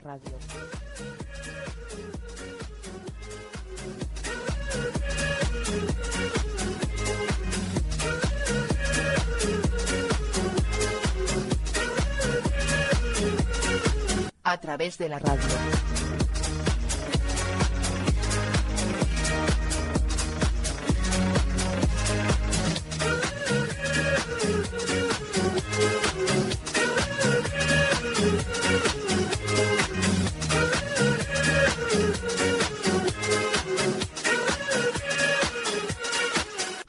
[0.00, 0.38] radio.
[14.42, 15.99] A través de la radio.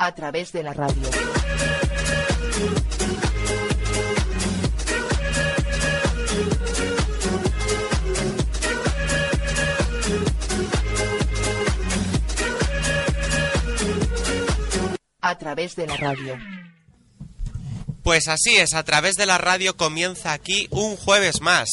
[0.03, 1.07] A través de la radio.
[15.21, 16.35] A través de la radio.
[18.01, 21.69] Pues así es, a través de la radio comienza aquí un jueves más.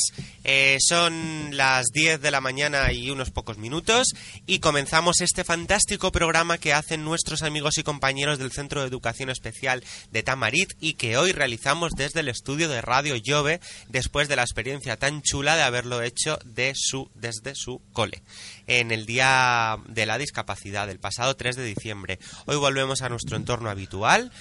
[0.51, 4.15] Eh, son las 10 de la mañana y unos pocos minutos
[4.47, 9.29] y comenzamos este fantástico programa que hacen nuestros amigos y compañeros del Centro de Educación
[9.29, 13.61] Especial de Tamarit y que hoy realizamos desde el estudio de Radio Llove
[13.91, 18.23] después de la experiencia tan chula de haberlo hecho de su, desde su cole
[18.67, 22.19] en el Día de la Discapacidad, el pasado 3 de diciembre.
[22.47, 24.33] Hoy volvemos a nuestro entorno habitual.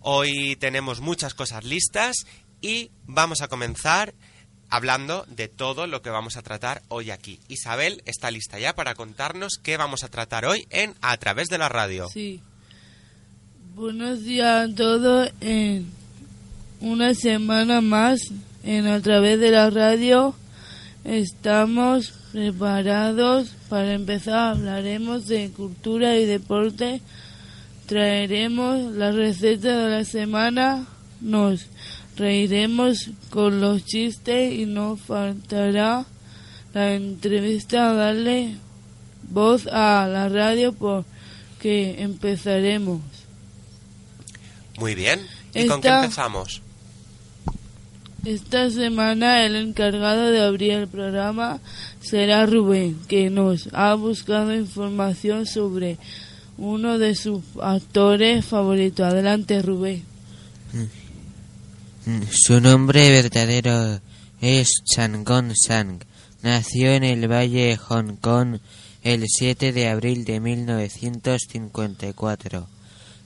[0.00, 2.16] Hoy tenemos muchas cosas listas
[2.62, 4.14] y vamos a comenzar
[4.70, 7.40] hablando de todo lo que vamos a tratar hoy aquí.
[7.48, 11.58] Isabel está lista ya para contarnos qué vamos a tratar hoy en A través de
[11.58, 12.06] la radio.
[12.08, 12.40] Sí.
[13.74, 15.30] Buenos días a todos.
[15.40, 15.90] En
[16.80, 18.20] una semana más
[18.62, 20.34] en A través de la radio
[21.04, 24.56] estamos preparados para empezar.
[24.56, 27.00] Hablaremos de cultura y deporte.
[27.86, 30.86] Traeremos la receta de la semana.
[31.20, 31.66] Nos
[32.20, 36.04] reiremos con los chistes y no faltará
[36.74, 38.56] la entrevista a darle
[39.30, 43.00] voz a la radio porque empezaremos.
[44.78, 45.26] Muy bien.
[45.54, 46.60] ¿Y con qué empezamos?
[48.26, 51.58] Esta semana el encargado de abrir el programa
[52.02, 55.96] será Rubén, que nos ha buscado información sobre
[56.58, 59.06] uno de sus actores favoritos.
[59.06, 60.04] Adelante, Rubén.
[62.30, 64.00] Su nombre verdadero
[64.40, 66.02] es Changon Sang.
[66.40, 68.58] Nació en el Valle de Hong Kong
[69.02, 72.66] el 7 de abril de 1954.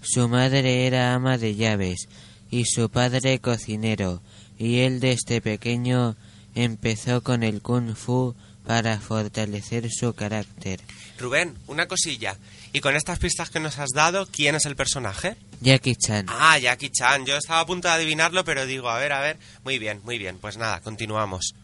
[0.03, 2.09] Su madre era ama de llaves
[2.51, 4.23] y su padre cocinero,
[4.59, 6.17] y él desde pequeño
[6.57, 8.35] empezó con el kung fu
[8.67, 10.81] para fortalecer su carácter.
[11.19, 12.37] Rubén, una cosilla.
[12.75, 15.37] Y con estas pistas que nos has dado, ¿quién es el personaje?
[15.61, 16.27] Jackie Chan.
[16.29, 17.25] Ah, Jackie Chan.
[17.25, 19.39] Yo estaba a punto de adivinarlo, pero digo, a ver, a ver.
[19.65, 20.39] Muy bien, muy bien.
[20.41, 21.55] Pues nada, continuamos.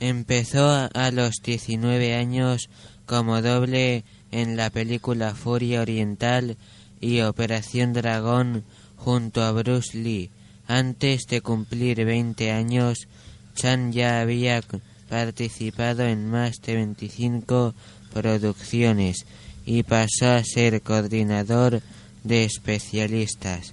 [0.00, 2.68] Empezó a- los 19 años
[3.06, 4.02] como doble
[4.32, 6.56] en la película Furia Oriental
[7.00, 8.64] y Operación Dragón
[8.96, 10.30] junto a Bruce Lee.
[10.66, 13.06] Antes de cumplir 20 años,
[13.54, 14.62] Chan ya había
[15.08, 17.72] participado en más de 25
[18.12, 19.26] producciones
[19.70, 21.80] y pasó a ser coordinador
[22.24, 23.72] de especialistas.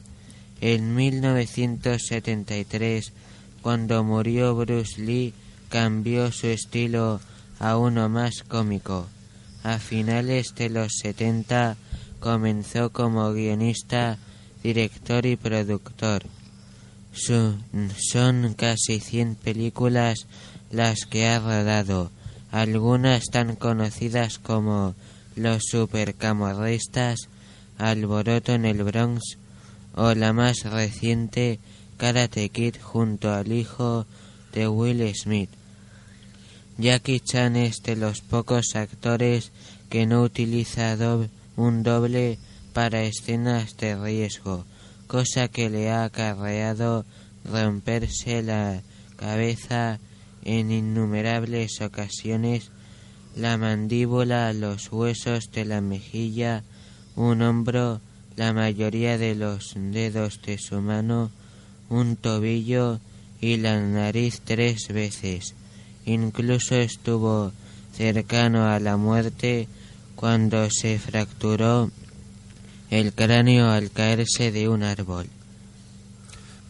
[0.61, 3.13] En 1973,
[3.63, 5.33] cuando murió Bruce Lee,
[5.69, 7.19] cambió su estilo
[7.57, 9.07] a uno más cómico.
[9.63, 11.77] A finales de los 70
[12.19, 14.19] comenzó como guionista,
[14.61, 16.27] director y productor.
[17.11, 20.27] Son casi 100 películas
[20.69, 22.11] las que ha rodado,
[22.51, 24.93] algunas tan conocidas como
[25.37, 27.29] Los Supercamorristas,
[27.77, 29.37] Alboroto en el Bronx
[29.93, 31.59] o la más reciente
[31.97, 34.07] Karate Kid junto al hijo
[34.51, 35.51] de Will Smith.
[36.79, 39.51] Jackie Chan es de los pocos actores
[39.89, 40.97] que no utiliza
[41.55, 42.39] un doble
[42.73, 44.65] para escenas de riesgo,
[45.05, 47.05] cosa que le ha acarreado
[47.45, 48.81] romperse la
[49.15, 49.99] cabeza
[50.43, 52.71] en innumerables ocasiones,
[53.37, 56.63] la mandíbula, los huesos de la mejilla,
[57.15, 58.01] un hombro,
[58.35, 61.31] la mayoría de los dedos de su mano,
[61.89, 62.99] un tobillo
[63.39, 65.53] y la nariz tres veces.
[66.05, 67.51] Incluso estuvo
[67.93, 69.67] cercano a la muerte
[70.15, 71.91] cuando se fracturó
[72.89, 75.27] el cráneo al caerse de un árbol.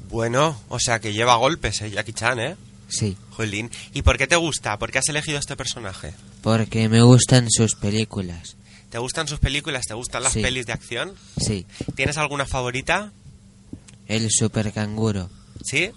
[0.10, 1.92] Bueno, o sea que lleva golpes, ¿eh?
[1.92, 2.56] Jackie ¿eh?
[2.88, 3.70] Sí, Jolín.
[3.94, 4.78] ¿Y por qué te gusta?
[4.80, 6.14] ¿Por qué has elegido este personaje?
[6.42, 8.56] porque me gustan sus películas.
[8.90, 9.86] ¿Te gustan sus películas?
[9.86, 10.42] ¿Te gustan las Sí.
[10.42, 11.14] pelis de acción?
[11.40, 13.12] Sí, ¿Tienes alguna favorita?
[14.08, 15.30] el super canguro,
[15.66, 15.92] ¿Sí?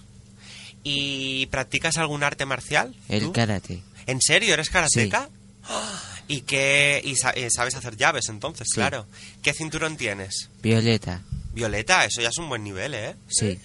[0.82, 2.94] ¿Y practicas algún arte marcial?
[3.08, 3.32] el tú?
[3.32, 3.82] karate.
[4.06, 4.54] ¿En serio?
[4.54, 5.28] ¿Eres karateca?
[5.64, 6.02] ¡Ah!
[6.26, 8.66] ¿Y qué y eh, sabes hacer llaves entonces?
[8.68, 8.74] Sí.
[8.76, 9.06] Claro.
[9.42, 10.48] ¿Qué cinturón tienes?
[10.62, 11.22] Violeta,
[11.52, 13.14] Violeta, eso ya es un buen nivel, ¿eh?
[13.28, 13.58] sí,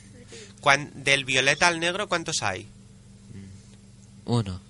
[0.61, 2.67] Cuan- del violeta al negro, ¿cuántos hay?
[4.25, 4.61] Uno,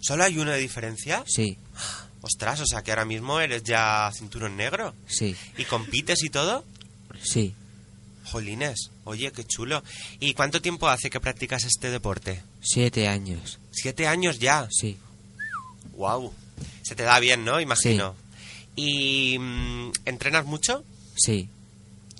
[0.00, 1.24] ¿Solo hay uno de diferencia?
[1.26, 1.56] sí,
[2.22, 4.94] Ostras, o sea que ahora mismo eres ya cinturón negro.
[5.06, 6.64] sí, ¿Y compites y todo?
[7.22, 7.54] sí,
[8.24, 9.82] Jolines, oye, qué chulo.
[10.18, 12.42] ¿Y cuánto tiempo hace que practicas este deporte?
[12.60, 14.68] siete años, Siete años ya.
[14.70, 14.96] sí,
[15.92, 16.32] Wow.
[16.82, 17.60] Se te da bien, ¿no?
[17.60, 18.14] Imagino.
[18.74, 20.84] ¿Y mm, entrenas mucho?
[21.16, 21.48] sí,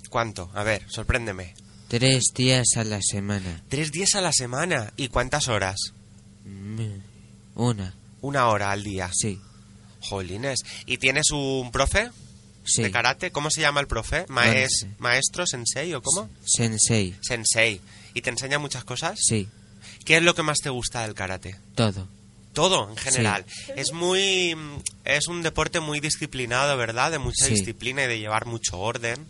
[0.09, 0.49] ¿Cuánto?
[0.53, 1.53] A ver, sorpréndeme.
[1.89, 4.93] tres días a la semana, Tres días a la semana.
[4.95, 5.93] ¿Y cuántas horas?
[6.47, 7.01] Mm,
[7.55, 9.09] una, Una hora al día.
[9.13, 9.39] sí,
[10.01, 10.59] Jolines.
[10.85, 12.09] ¿Y tienes un profe
[12.63, 13.31] sí, de karate?
[13.31, 14.25] ¿Cómo se llama el profe?
[14.29, 14.87] Maes-.
[14.99, 16.29] ¿Maestro, sensei o cómo?
[16.45, 17.81] sensei, Sensei.
[18.13, 19.19] ¿Y te enseña muchas cosas?
[19.21, 19.47] sí,
[20.05, 21.55] ¿Qué es lo que más te gusta del karate?
[21.75, 22.07] todo,
[22.53, 23.45] Todo, en general.
[23.75, 24.55] Es muy...
[25.03, 27.11] Es un deporte muy disciplinado, ¿verdad?
[27.11, 27.53] De mucha Sí.
[27.55, 29.25] disciplina y de llevar mucho orden.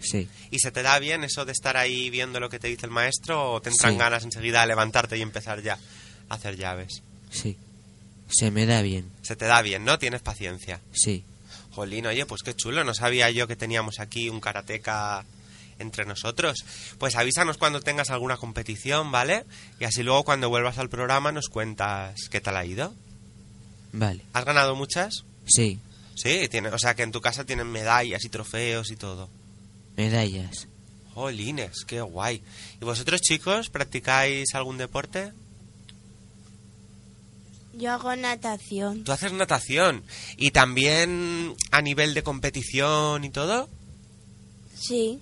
[0.00, 2.86] sí, ¿Y se te da bien eso de estar ahí viendo lo que te dice
[2.86, 5.78] el maestro o te entran ganas enseguida de levantarte y empezar ya
[6.28, 7.02] hacer llaves?
[7.30, 7.56] sí,
[8.28, 9.98] se me da bien, Se te da bien, ¿no?
[9.98, 10.80] Tienes paciencia.
[10.92, 11.24] sí,
[11.70, 12.84] Jolín, oye, pues qué chulo.
[12.84, 15.24] No sabía yo que teníamos aquí un karateca
[15.78, 16.64] entre nosotros.
[16.98, 19.44] Pues avísanos cuando tengas alguna competición, ¿vale?
[19.78, 22.94] Y así luego cuando vuelvas al programa nos cuentas qué tal ha ido.
[23.92, 25.24] vale, ¿Has ganado muchas?
[25.46, 25.78] sí,
[26.14, 29.28] Sí, tiene, o sea que en tu casa tienen medallas y trofeos y todo.
[29.98, 30.66] medallas,
[31.12, 32.42] Jolines, qué guay.
[32.80, 35.32] ¿Y vosotros chicos practicáis algún deporte?
[37.76, 39.04] Yo hago natación.
[39.04, 40.02] Tú haces natación
[40.36, 43.68] y también a nivel de competición y todo.
[44.78, 45.20] Sí,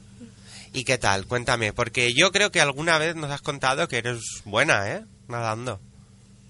[0.73, 1.27] ¿Y qué tal?
[1.27, 5.05] Cuéntame, porque yo creo que alguna vez nos has contado que eres buena, ¿eh?
[5.29, 5.81] Nadando,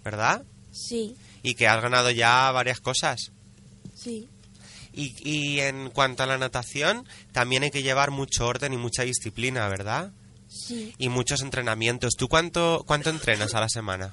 [0.02, 0.44] ¿verdad?
[0.72, 3.30] sí, Y que has ganado ya varias cosas.
[3.94, 4.28] sí.
[4.96, 9.02] Y, y en cuanto a la natación, también hay que llevar mucho orden y mucha
[9.02, 10.12] disciplina, ¿verdad?
[10.48, 12.14] Sí, Y muchos entrenamientos.
[12.16, 14.12] ¿Tú cuánto, cuánto entrenas a la semana?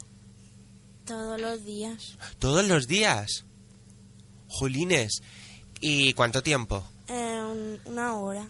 [1.11, 2.17] Todos los días.
[2.39, 3.43] ¿Todos los días?
[4.47, 5.21] Jolines.
[5.81, 6.87] ¿Y cuánto tiempo?
[7.07, 8.47] Eh, un- una hora.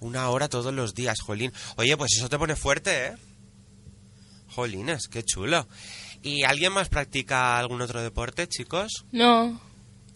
[0.00, 1.52] Una hora todos los días, jolín.
[1.76, 3.14] Oye, pues eso te pone fuerte, ¿eh?
[4.54, 5.66] Jolines, qué chulo.
[6.22, 9.04] ¿Y alguien más practica algún otro deporte, chicos?
[9.12, 9.60] No,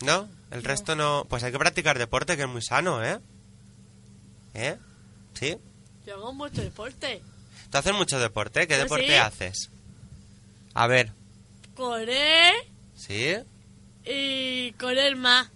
[0.05, 0.29] ¿No?
[0.53, 1.27] El resto no.
[1.29, 3.19] Pues hay que practicar deporte, que es muy sano, ¿eh?
[4.55, 4.79] ¿Eh?
[5.35, 5.57] ¿Sí?
[6.07, 7.21] Yo hago mucho deporte.
[7.71, 8.67] ¿Tú haces mucho deporte?
[8.69, 9.15] ¿Qué Yo deporte sí.
[9.15, 9.71] haces?
[10.75, 11.13] A ver,
[11.79, 12.55] Correr
[12.97, 13.37] ¿sí?
[14.05, 15.49] y correr más.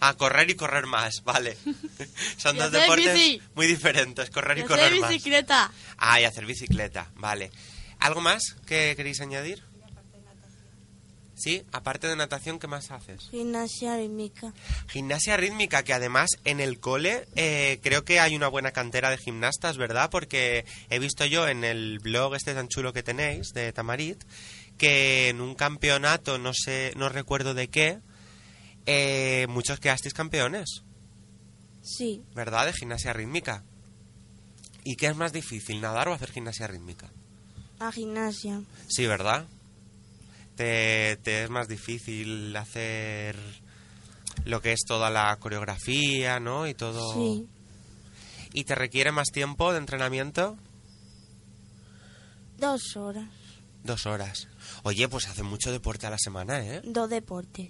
[0.00, 1.56] Ah, correr y correr más, vale.
[2.36, 3.40] Son dos deportes bici.
[3.54, 5.10] muy diferentes, correr y, Y correr hacer más.
[5.10, 5.70] bicicleta.
[5.96, 7.52] Ah, y hacer bicicleta, vale.
[8.00, 9.62] ¿Algo más que queréis añadir?
[11.36, 13.28] Sí, aparte de natación, ¿qué más haces?
[13.30, 14.52] Gimnasia rítmica.
[14.88, 19.18] Gimnasia rítmica, que además en el cole eh, creo que hay una buena cantera de
[19.18, 20.10] gimnastas, ¿verdad?
[20.10, 24.20] Porque he visto yo en el blog este tan chulo que tenéis, de Tamarit,
[24.78, 27.98] que en un campeonato, no sé, no recuerdo de qué,
[28.86, 30.82] eh, muchos quedasteis campeones,
[31.82, 32.66] Sí, ¿verdad?
[32.66, 33.64] De gimnasia rítmica.
[34.84, 37.10] ¿Y qué es más difícil, nadar o hacer gimnasia rítmica?
[37.80, 38.60] a gimnasia.
[38.88, 39.46] Sí, ¿verdad?
[40.56, 43.36] Te, te es más difícil hacer
[44.44, 46.66] lo que es toda la coreografía, ¿no?
[46.66, 47.14] Y todo.
[47.14, 47.46] Sí,
[48.52, 50.56] ¿Y te requiere más tiempo de entrenamiento?
[52.58, 53.28] dos horas.
[53.84, 54.48] Dos horas.
[54.88, 56.80] Oye, pues hace mucho deporte a la semana, ¿eh?
[56.82, 57.68] Dos deportes.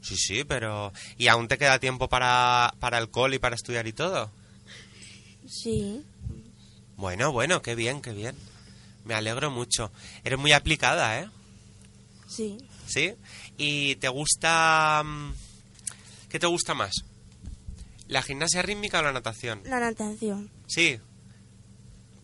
[0.00, 0.92] Sí, sí, pero...
[1.18, 4.30] ¿Y aún te queda tiempo para, para el cole y para estudiar y todo?
[5.48, 6.04] Sí,
[6.96, 8.36] Bueno, bueno, qué bien, qué bien.
[9.04, 9.90] Me alegro mucho.
[10.22, 11.28] Eres muy aplicada, ¿eh?
[12.28, 12.58] sí.
[12.86, 13.14] ¿Sí?
[13.58, 15.02] ¿Y te gusta...
[15.04, 15.32] mm,
[16.28, 16.92] ¿Qué te gusta más?
[18.06, 19.60] ¿La gimnasia rítmica o la natación?
[19.64, 20.50] La natación.
[20.68, 21.00] Sí.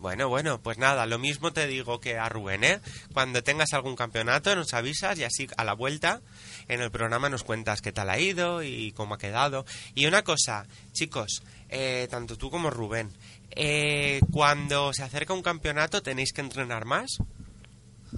[0.01, 2.81] Bueno, bueno, pues nada, lo mismo te digo que a Rubén, ¿eh?
[3.13, 6.21] Cuando tengas algún campeonato nos avisas y así a la vuelta
[6.67, 9.63] en el programa nos cuentas qué tal ha ido y cómo ha quedado.
[9.93, 13.11] Y una cosa, chicos, eh, tanto tú como Rubén,
[13.51, 17.19] eh, cuando se acerca un campeonato tenéis que entrenar más.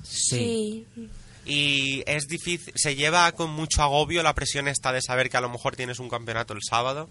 [0.04, 0.88] Sí.
[0.96, 1.10] Sí,
[1.46, 5.42] Y es difícil, se lleva con mucho agobio la presión esta de saber que a
[5.42, 7.10] lo mejor tienes un campeonato el sábado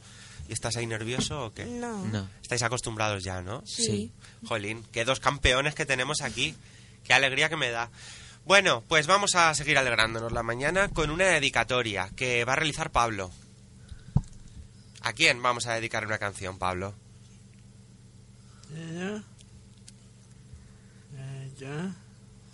[0.49, 1.65] estás ahí nervioso o qué?
[1.65, 2.05] No.
[2.07, 2.29] No.
[2.41, 3.63] Estáis acostumbrados ya, ¿no?
[3.67, 4.13] Sí.
[4.47, 6.55] Jolín, qué dos campeones que tenemos aquí.
[7.05, 7.91] Qué alegría que me da.
[8.45, 12.91] Bueno, pues vamos a seguir alegrándonos la mañana con una dedicatoria que va a realizar
[12.91, 13.31] Pablo.
[15.03, 16.95] ¿A quién vamos a dedicar una canción, Pablo?
[18.75, 19.23] Ella.
[21.45, 21.95] Ella.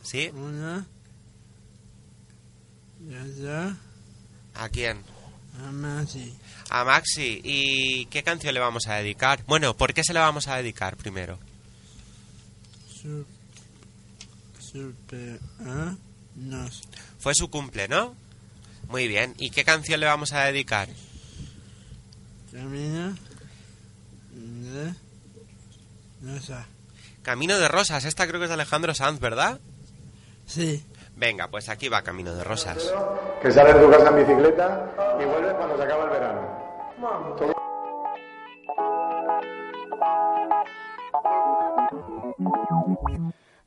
[0.02, 0.30] ¿Sí?
[0.35, 0.87] Una.
[3.09, 3.76] Ella.
[4.54, 5.04] ¿A quién?
[5.67, 6.35] Amasi.
[6.71, 7.41] A Maxi.
[7.43, 9.43] ¿Y qué canción le vamos a dedicar?
[9.47, 11.38] Bueno, ¿por qué se le vamos a dedicar primero?
[12.88, 13.25] Su,
[14.61, 15.41] super.
[15.65, 15.95] ¿Ah?
[16.37, 16.83] Nos.
[17.19, 18.15] Fue su cumple, ¿no?
[18.88, 19.35] Muy bien.
[19.38, 20.88] ¿Y qué canción le vamos a dedicar?
[22.53, 23.17] Camina.
[24.33, 24.95] De.
[26.21, 26.67] Nosa.
[27.23, 28.05] Camino de Rosas.
[28.05, 29.61] Esta creo que es de Alejandro Sanz, ¿verdad?
[30.47, 30.83] Sí.
[31.19, 32.95] Venga, pues aquí va Camino de Rosas.
[33.43, 34.89] que sale de tu casa en bicicleta
[35.21, 36.41] y vuelve cuando se acaba el verano.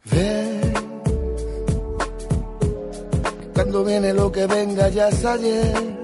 [0.06, 0.74] Ven,
[3.42, 5.98] que cuando viene lo que venga ya es ayer,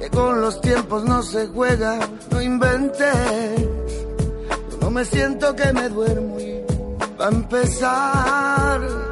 [0.00, 2.00] que con los tiempos no se juega,
[2.32, 3.60] no inventes,
[4.68, 6.60] yo no me siento que me duermo y
[7.20, 9.11] va a empezar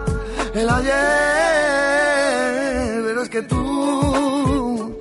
[0.55, 0.93] el ayer,
[3.05, 4.97] pero es que tú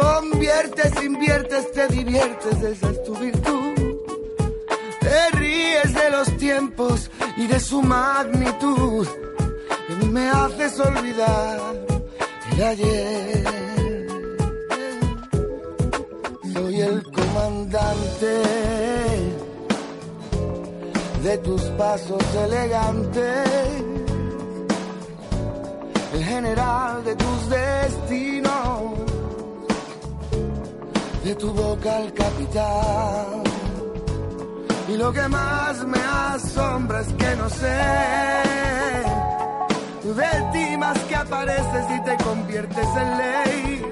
[0.00, 3.74] conviertes, inviertes, te diviertes, esa es tu virtud.
[5.00, 9.06] Te ríes de los tiempos y de su magnitud.
[10.00, 11.60] Mí me haces olvidar
[12.52, 13.44] el ayer.
[16.52, 18.42] Soy el comandante
[21.22, 23.91] de tus pasos elegantes.
[26.34, 28.82] General de tus destinos.
[31.24, 33.42] De tu boca al capitán.
[34.88, 38.42] Y lo que más me asombra es que no sé
[40.20, 43.82] de ti más que apareces y te conviertes en ley.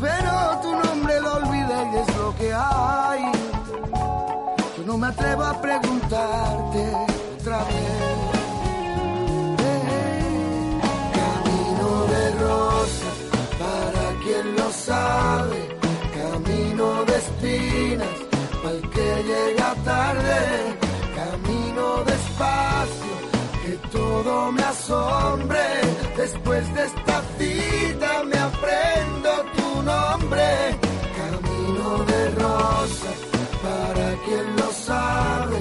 [0.00, 3.32] Pero tu nombre lo olvidé y es lo que hay.
[4.76, 7.09] Yo no me atrevo a preguntarte
[14.70, 14.86] Camino
[17.04, 18.16] de espinas
[18.62, 20.76] para el que llega tarde,
[21.16, 23.16] camino despacio,
[23.64, 25.58] que todo me asombre.
[26.16, 30.78] Después de esta cita me aprendo tu nombre.
[31.18, 33.18] Camino de rosas,
[33.64, 35.58] para quien lo sabe.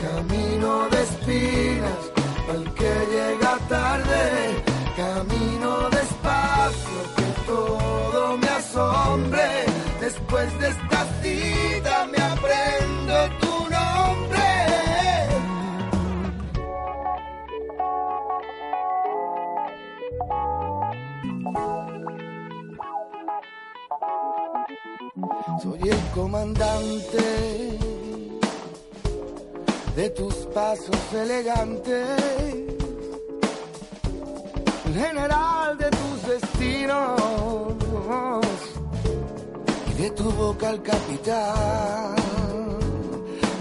[0.00, 1.98] Camino de espinas,
[2.46, 4.43] para el que llega tarde.
[8.74, 9.66] Asombre.
[10.00, 14.48] Después de esta cita me aprendo tu nombre.
[25.62, 27.78] Soy el comandante
[29.96, 32.18] de tus pasos elegantes,
[34.86, 37.20] el general de tus destinos
[39.90, 42.14] y de tu boca al capitán.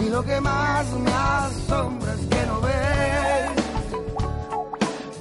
[0.04, 3.04] Y lo que más me asombra es que no ves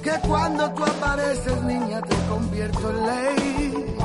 [0.03, 3.95] que cuando tú apareces, niña, te convierto en ley.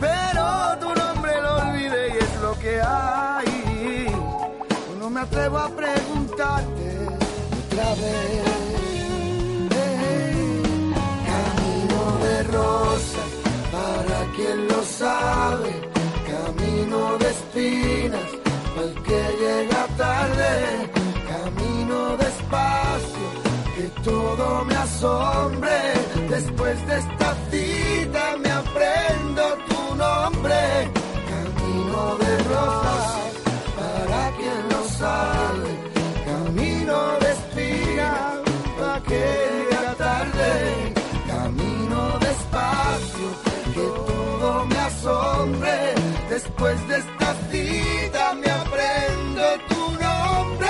[0.00, 0.44] Pero
[0.80, 4.06] tu nombre lo olvidé y es lo que hay.
[4.98, 7.06] No me atrevo a preguntarte
[7.66, 8.51] otra vez.
[14.42, 15.70] Quien lo sabe.
[16.32, 18.28] Camino de espinas,
[18.82, 20.52] el que llega tarde.
[21.32, 23.28] Camino despacio,
[23.76, 25.78] que todo me asombre.
[26.28, 30.60] Después de esta cita me aprendo tu nombre.
[31.34, 33.32] Camino de rosas,
[33.78, 35.70] para quien lo sabe.
[36.30, 37.21] Camino de
[46.28, 50.68] Después de esta cita me aprendo tu nombre.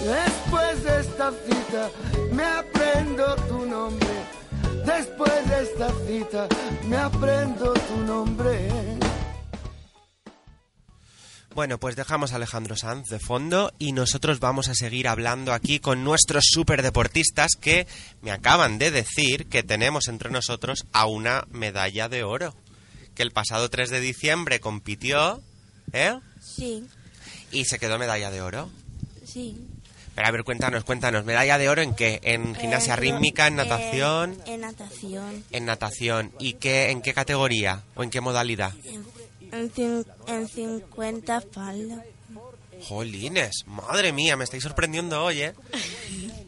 [0.00, 1.90] Después de esta cita
[2.30, 4.08] me aprendo tu nombre.
[4.86, 6.46] Después de esta cita
[6.88, 8.68] me aprendo tu nombre.
[11.54, 15.80] Bueno, pues dejamos a Alejandro Sanz de fondo y nosotros vamos a seguir hablando aquí
[15.80, 17.86] con nuestros superdeportistas que
[18.22, 22.54] me acaban de decir que tenemos entre nosotros a una medalla de oro.
[23.14, 25.42] Que el pasado 3 de diciembre compitió,
[25.92, 26.18] ¿eh?
[26.40, 26.86] Sí,
[27.50, 28.70] Y se quedó medalla de oro.
[29.26, 29.56] sí.
[30.14, 32.20] Pero a ver, cuéntanos, cuéntanos, ¿medalla de oro en qué?
[32.22, 34.36] ¿En gimnasia Eh, rítmica, en eh, natación?
[34.44, 35.42] en natación.
[35.52, 36.32] En natación.
[36.38, 38.74] ¿Y qué, en qué categoría o en qué modalidad?
[38.84, 39.06] En,
[39.72, 42.04] cin- en 50 espaldas.
[42.88, 45.52] Jolines, madre mía, me estáis sorprendiendo hoy, ¿eh?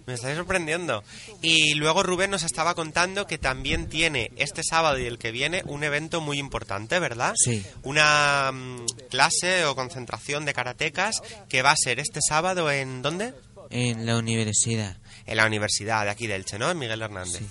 [0.06, 1.04] Me estáis sorprendiendo.
[1.42, 5.62] Y luego Rubén nos estaba contando que también tiene este sábado y el que viene
[5.66, 7.34] un evento muy importante, ¿verdad?
[7.36, 7.64] Sí.
[7.84, 13.32] Una mm, clase o concentración de karatecas que va a ser este sábado en ¿dónde?
[13.70, 14.96] En la universidad,
[15.26, 16.68] En la universidad de aquí de Elche, ¿no?
[16.70, 17.38] En Miguel Hernández.
[17.38, 17.46] Sí.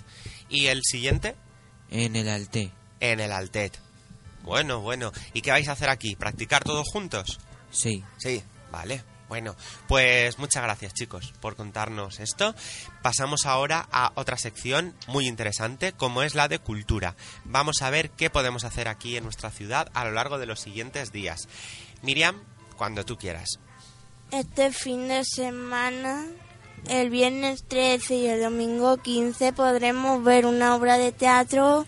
[0.49, 1.35] Y el siguiente
[1.89, 2.71] en el Alté.
[2.99, 3.79] en el Altet.
[4.43, 5.11] Bueno, bueno.
[5.33, 6.15] ¿Y qué vais a hacer aquí?
[6.15, 7.39] ¿Practicar todos juntos?
[7.71, 8.03] Sí.
[8.17, 9.03] Sí, vale.
[9.29, 9.55] Bueno,
[9.87, 12.53] pues muchas gracias chicos por contarnos esto.
[13.01, 17.15] Pasamos ahora a otra sección muy interesante como es la de cultura.
[17.43, 20.59] Vamos a ver qué podemos hacer aquí en nuestra ciudad a lo largo de los
[20.59, 21.47] siguientes días.
[22.03, 22.43] Miriam,
[22.77, 23.57] cuando tú quieras.
[24.29, 26.27] Este fin de semana,
[26.87, 31.87] el viernes 13 y el domingo 15, podremos ver una obra de teatro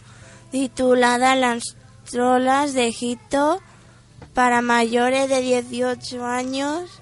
[0.52, 1.76] titulada Las
[2.10, 3.60] trolas de Egipto
[4.34, 7.02] para mayores de 18 años,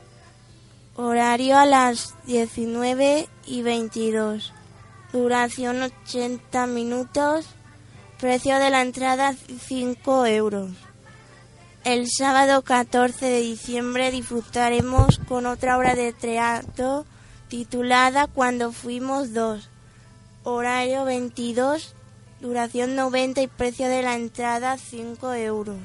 [0.96, 4.54] horario a las 19 y 22,
[5.12, 7.46] duración 80 minutos,
[8.20, 9.36] precio de la entrada
[9.68, 10.72] 5 euros.
[11.84, 17.06] El sábado 14 de diciembre disfrutaremos con otra obra de teatro
[17.50, 19.70] titulada Cuando fuimos dos.
[20.44, 21.94] Horario 22,
[22.44, 25.80] duración 90 y precio de la entrada 5 euros.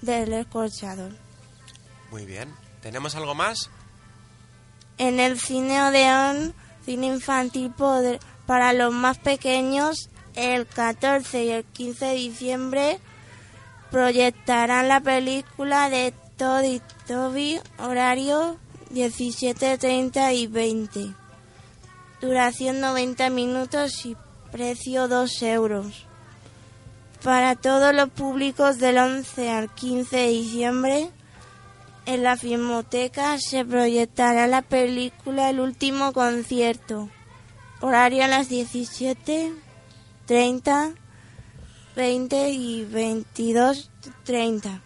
[0.00, 1.12] Del escorchador.
[2.10, 2.52] Muy bien.
[2.80, 3.70] ¿Tenemos algo más?
[4.98, 11.64] En el cine Odeón, cine infantil pod- para los más pequeños, el 14 y el
[11.64, 12.98] 15 de diciembre
[13.90, 18.56] proyectarán la película de Todd y Toby, horario
[18.92, 21.14] 17.30 y 20.
[22.22, 24.16] Duración 90 minutos y
[24.52, 26.06] precio 2 euros.
[27.24, 31.10] Para todos los públicos del 11 al 15 de diciembre,
[32.06, 37.08] en la Filmoteca se proyectará la película El último concierto.
[37.80, 39.52] Horario a las 17,
[40.26, 40.92] 30,
[41.96, 43.90] 20 y 22,
[44.22, 44.80] 30.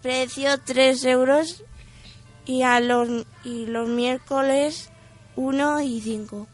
[0.00, 1.64] Precio 3 euros
[2.46, 4.90] y, a y los miércoles
[5.38, 6.48] 1 y 5.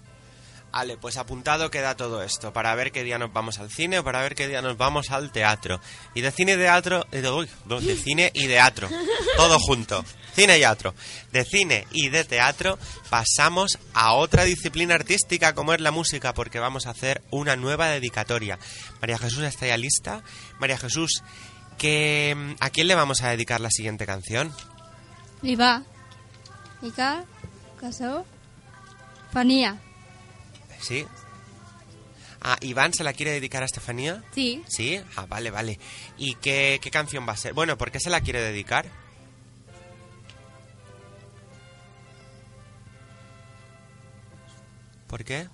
[0.71, 4.05] Vale, pues apuntado queda todo esto para ver qué día nos vamos al cine o
[4.05, 5.81] para ver qué día nos vamos al teatro.
[6.15, 8.91] Y de cine y teatro, eh, de, uy, de cine y teatro,
[9.37, 10.05] todo junto.
[10.35, 10.95] Cine y teatro.
[11.33, 16.59] De cine y de teatro pasamos a otra disciplina artística como es la música porque
[16.59, 18.59] vamos a hacer una nueva dedicatoria.
[19.01, 20.23] María Jesús está ya lista.
[20.59, 21.23] María Jesús,
[21.79, 24.53] que, ¿a quién le vamos a dedicar la siguiente canción?
[25.43, 25.85] Iba.
[26.83, 27.25] Ica.
[27.81, 28.27] Casó.
[29.35, 29.77] Fanía.
[30.81, 31.05] ¿Sí?
[32.41, 34.23] Ah, ¿Iván se la quiere dedicar a Estefanía?
[34.33, 34.63] Sí.
[34.69, 35.01] ¿Sí?
[35.17, 35.81] Ah, vale, vale.
[36.17, 37.53] ¿Y qué, qué canción va a ser?
[37.53, 38.87] Bueno, ¿por qué se la quiere dedicar?
[45.09, 45.49] ¿Por qué?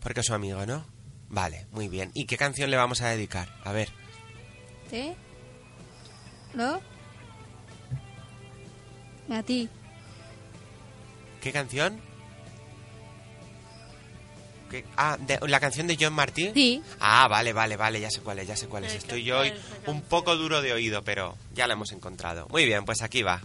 [0.00, 0.84] Porque es su amigo, ¿no?
[1.28, 2.10] Vale, muy bien.
[2.12, 3.48] ¿Y qué canción le vamos a dedicar?
[3.62, 3.88] A ver.
[4.90, 5.14] ¿Te?
[6.54, 6.80] ¿Lo?
[9.30, 9.68] A ti.
[11.42, 12.00] ¿Qué canción?
[14.70, 14.84] ¿Qué?
[14.96, 16.50] Ah, de- la canción de John Martí.
[16.54, 16.82] Sí.
[17.00, 18.94] Ah, vale, vale, vale, ya sé cuál es, ya sé cuál es.
[18.94, 19.52] Estoy yo hoy
[19.86, 22.46] un poco duro de oído, pero ya la hemos encontrado.
[22.48, 23.42] Muy bien, pues aquí va.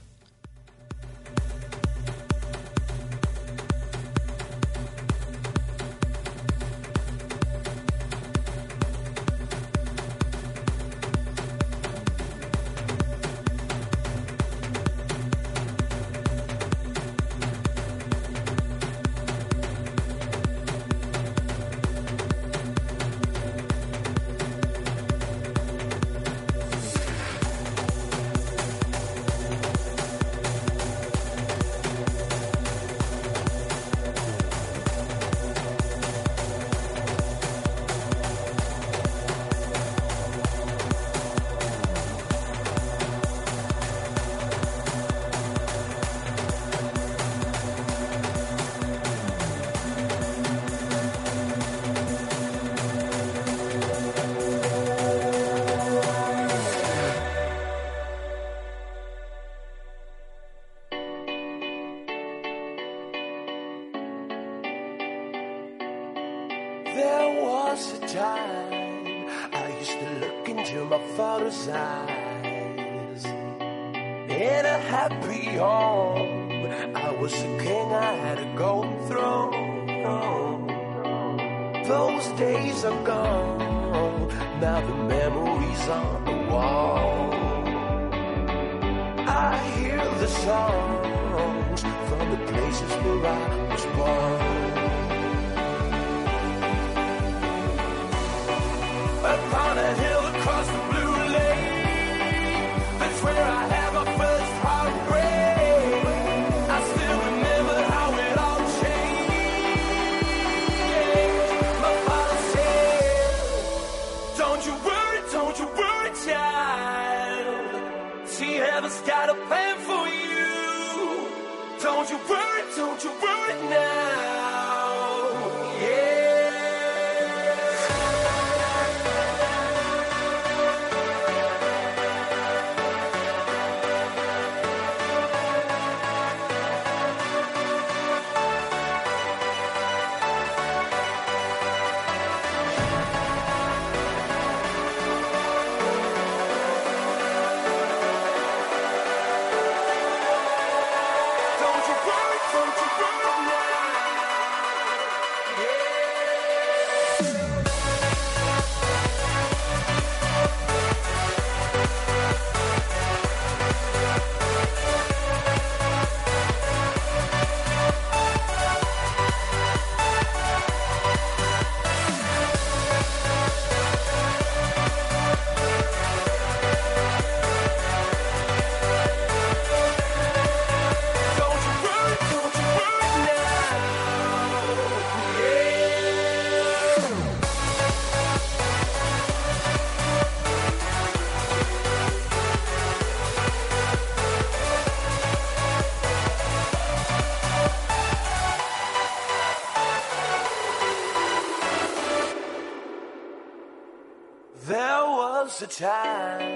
[205.77, 206.46] Time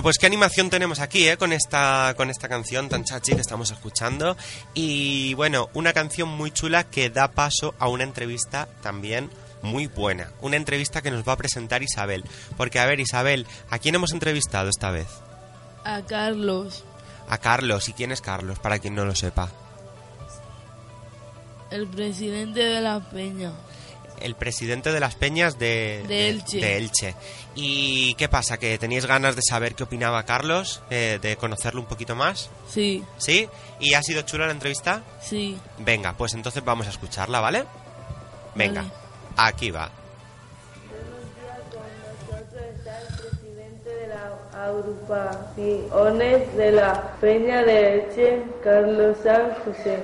[0.00, 1.36] Bueno, pues qué animación tenemos aquí, ¿eh?
[1.36, 4.34] Con esta, con esta canción tan chachi que estamos escuchando.
[4.72, 9.28] Y bueno, una canción muy chula que da paso a una entrevista también
[9.60, 10.32] muy buena.
[10.40, 12.24] Una entrevista que nos va a presentar Isabel.
[12.56, 15.06] Porque, a ver, Isabel, ¿a quién hemos entrevistado esta vez?
[15.84, 16.82] A Carlos,
[17.28, 17.90] A Carlos.
[17.90, 18.58] ¿Y quién es Carlos?
[18.58, 19.50] Para quien no lo sepa.
[21.70, 23.52] el presidente de la Peña.
[24.20, 26.58] El presidente de las peñas de, De Elche.
[26.60, 27.14] de Elche.
[27.54, 28.58] ¿Y qué pasa?
[28.58, 30.82] ¿Que teníais ganas de saber qué opinaba Carlos?
[30.90, 32.50] Eh, ¿De conocerlo un poquito más?
[32.68, 33.48] Sí, ¿Sí?
[33.80, 35.02] ¿Y ha sido chula la entrevista?
[35.22, 35.58] sí.
[35.78, 37.64] Venga, pues entonces vamos a escucharla, ¿vale?
[38.54, 38.92] Venga, Vale.
[39.36, 39.90] aquí va.
[45.50, 49.98] agrupaciones de la Peña de Elche, Carlos San José.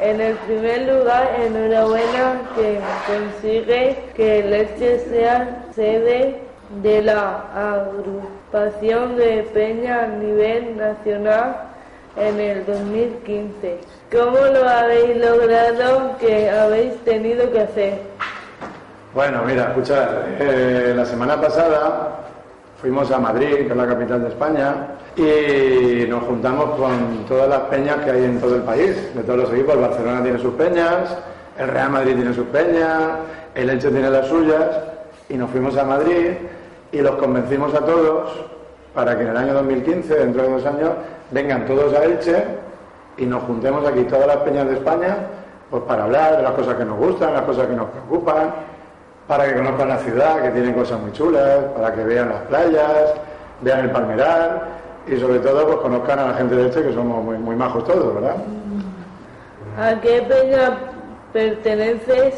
[0.00, 6.40] En el primer lugar, enhorabuena que consigue que el Elche sea sede
[6.82, 11.54] de la agrupación de Peña a nivel nacional
[12.16, 13.78] en el 2015.
[14.10, 17.98] ¿Cómo lo habéis logrado que habéis tenido que hacer?
[19.14, 20.08] Bueno, mira, escuchad,
[20.38, 22.20] eh, la semana pasada
[22.80, 24.74] fuimos a Madrid, que es la capital de España,
[25.16, 29.40] y nos juntamos con todas las peñas que hay en todo el país, de todos
[29.40, 29.74] los equipos.
[29.74, 31.16] El Barcelona tiene sus peñas,
[31.58, 33.10] el Real Madrid tiene sus peñas,
[33.54, 34.68] el Elche tiene las suyas,
[35.28, 36.32] y nos fuimos a Madrid
[36.92, 38.30] y los convencimos a todos
[38.94, 40.90] para que en el año 2015, dentro de dos años,
[41.30, 42.44] vengan todos a Elche
[43.16, 45.16] y nos juntemos aquí todas las peñas de España
[45.70, 48.50] pues para hablar de las cosas que nos gustan, las cosas que nos preocupan
[49.28, 53.14] para que conozcan la ciudad, que tiene cosas muy chulas, para que vean las playas,
[53.60, 57.24] vean el palmerar y sobre todo pues conozcan a la gente de este que somos
[57.24, 58.36] muy, muy majos todos, ¿verdad?
[59.78, 60.78] ¿A qué peña
[61.32, 62.34] perteneces?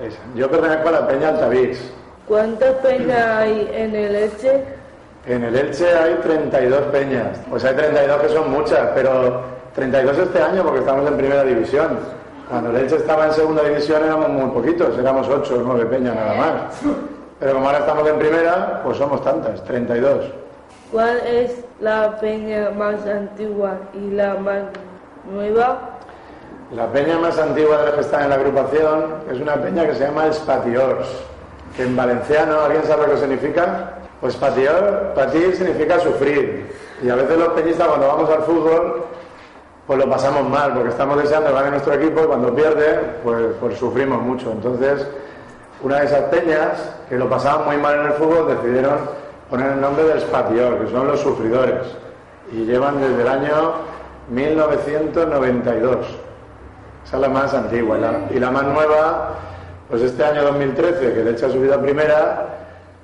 [0.00, 0.18] Esa.
[0.34, 1.78] Yo pertenezco a la Peña Altavix.
[2.26, 4.64] ¿Cuántas peñas hay en el Elche?
[5.26, 7.38] En el Elche hay 32 peñas.
[7.48, 9.42] Pues hay 32 que son muchas, pero
[9.74, 11.98] 32 este año porque estamos en primera división.
[12.48, 16.14] Cuando el Elche estaba en segunda división éramos muy poquitos, éramos 8 o 9 peñas
[16.14, 16.82] nada más.
[17.38, 20.45] Pero como ahora estamos en primera, pues somos tantas, 32.
[20.92, 24.62] ¿Cuál es la peña más antigua y la más
[25.30, 25.98] nueva?
[26.72, 29.94] La peña más antigua de las que están en la agrupación es una peña que
[29.94, 31.06] se llama Espatiors,
[31.76, 33.92] que en valenciano, ¿alguien sabe lo que significa?
[34.20, 36.72] Pues patior, patir significa sufrir.
[37.02, 39.04] Y a veces los peñistas cuando vamos al fútbol,
[39.86, 43.78] pues lo pasamos mal, porque estamos deseando ganar nuestro equipo y cuando pierde, pues, pues
[43.78, 44.50] sufrimos mucho.
[44.50, 45.06] Entonces,
[45.82, 48.98] una de esas peñas que lo pasaban muy mal en el fútbol decidieron
[49.50, 51.82] poner el nombre del Espatior, que son los sufridores.
[52.52, 53.72] Y llevan desde el año
[54.30, 56.06] 1992.
[57.04, 57.98] Esa es la más antigua.
[57.98, 59.34] Y la, y la más nueva,
[59.88, 62.46] pues este año 2013, que de hecho ha subido a primera,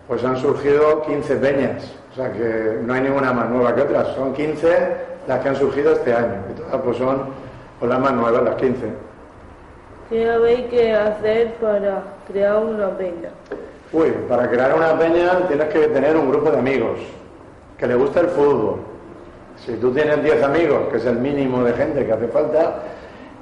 [0.08, 1.92] pues han surgido 15 peñas.
[2.12, 4.08] O sea que no hay ninguna más nueva que otras.
[4.14, 6.42] Son 15 las que han surgido este año.
[6.50, 7.22] Y todas pues son
[7.78, 8.86] pues, las más nuevas, las 15.
[10.10, 13.30] ¿Qué habéis que hacer para crear una peña?
[13.92, 16.98] Uy, para crear una peña tienes que tener un grupo de amigos
[17.76, 18.76] que le gusta el fútbol.
[19.56, 22.76] Si tú tienes 10 amigos, que es el mínimo de gente que hace falta,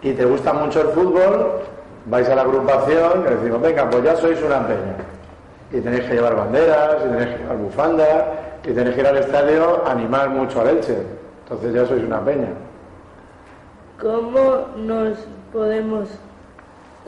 [0.02, 1.60] y te gusta mucho el fútbol,
[2.06, 4.96] vais a la agrupación y decimos, venga, pues ya sois una peña.
[5.70, 8.24] Y tenéis que llevar banderas, y tenéis que llevar bufandas,
[8.64, 10.98] y tenéis que ir al estadio a animar mucho al Elche.
[11.44, 12.48] Entonces ya sois una peña.
[14.00, 15.18] ¿Cómo nos
[15.52, 16.08] podemos,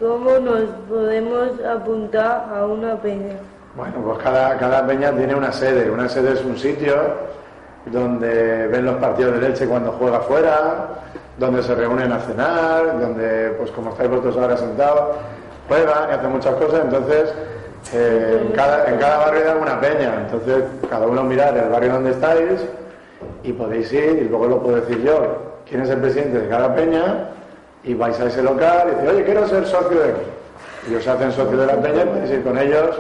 [0.02, 3.36] cómo nos podemos apuntar a una peña?
[3.76, 5.90] Bueno, pues cada, cada peña tiene una sede.
[5.90, 6.94] Una sede es un sitio
[7.86, 10.88] donde ven los partidos del Elche cuando juega fuera,
[11.38, 15.16] donde se reúnen a cenar, donde, pues como estáis vosotros ahora sentados,
[15.68, 16.80] juegan y hacen muchas cosas.
[16.84, 17.34] Entonces,
[17.94, 20.14] eh, en, cada, barrio hay alguna peña.
[20.26, 22.60] Entonces, cada uno mirar el barrio donde estáis
[23.44, 25.36] y podéis ir, y luego lo puedo decir yo,
[25.68, 27.28] quién es el presidente de cada peña,
[27.84, 30.22] y vais a ese local y decís, oye, quiero ser socio de aquí.
[30.90, 32.96] Y os hacen socio de la peña y podéis ir con ellos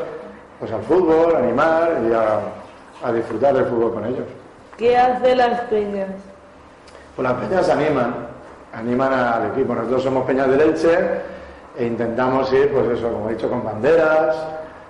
[0.58, 4.26] pues al fútbol, a animar y a, a disfrutar del fútbol con ellos.
[4.76, 6.10] ¿Qué hacen las peñas?
[7.16, 8.14] Pues las peñas animan,
[8.72, 9.74] animan al equipo.
[9.74, 10.98] Nosotros somos peñas de Leche
[11.76, 14.36] e intentamos ir, pues eso, como he dicho, con banderas,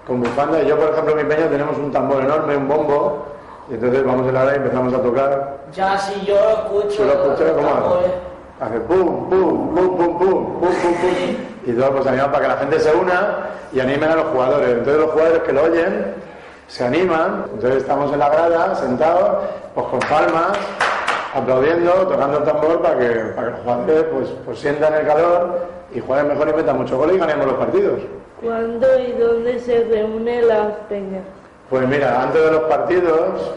[0.07, 0.67] con bufandas.
[0.67, 3.27] Yo, por ejemplo, en mi peña tenemos un tambor enorme, un bombo,
[3.71, 5.59] y entonces vamos en la hora y empezamos a tocar.
[5.73, 7.03] Ya, si yo lo escucho.
[7.03, 7.53] ¿Tú lo escuchas?
[7.53, 7.69] ¿Cómo
[8.63, 8.81] hace?
[8.81, 11.37] pum, pum, pum, pum, pum, pum, pum, pum.
[11.67, 13.37] Y todo pues animamos para que la gente se una
[13.73, 14.69] y animen a los jugadores.
[14.71, 16.15] Entonces los jugadores que lo oyen
[16.67, 17.45] se animan.
[17.53, 19.45] Entonces estamos en la grada, sentados,
[19.75, 20.59] pues con palmas,
[21.35, 25.67] aplaudiendo, tocando el tambor para que, para que los jugadores pues, pues sientan el calor
[25.95, 28.01] y jueguen mejor y metan mucho gol y ganemos los partidos.
[28.43, 31.23] ¿Cuándo y dónde se reúnen las peñas?
[31.71, 33.55] Pues mira, antes de los partidos,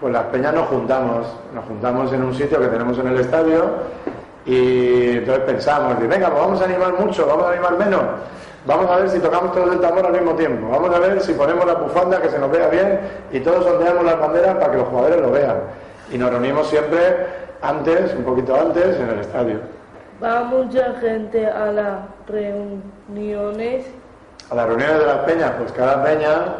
[0.00, 3.70] pues las peñas nos juntamos, nos juntamos en un sitio que tenemos en el estadio
[4.46, 8.00] y entonces pensamos, y venga, pues vamos a animar mucho, vamos a animar menos,
[8.64, 11.32] vamos a ver si tocamos todos el tambor al mismo tiempo, vamos a ver si
[11.34, 13.00] ponemos la bufanda que se nos vea bien
[13.32, 15.56] y todos ondeamos las banderas para que los jugadores lo vean.
[16.12, 17.26] Y nos reunimos siempre
[17.62, 19.58] antes, un poquito antes, en el estadio.
[20.22, 23.84] ¿Va mucha gente a las reuniones?
[24.50, 26.54] A las reuniones de las peñas, pues cada peña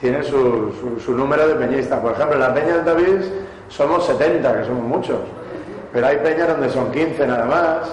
[0.00, 1.98] tiene su, su- su número de peñistas.
[2.00, 3.22] Por ejemplo, en la peña del David
[3.68, 5.18] somos 70, que somos muchos.
[5.92, 7.88] Pero hay peñas donde son 15 nada más.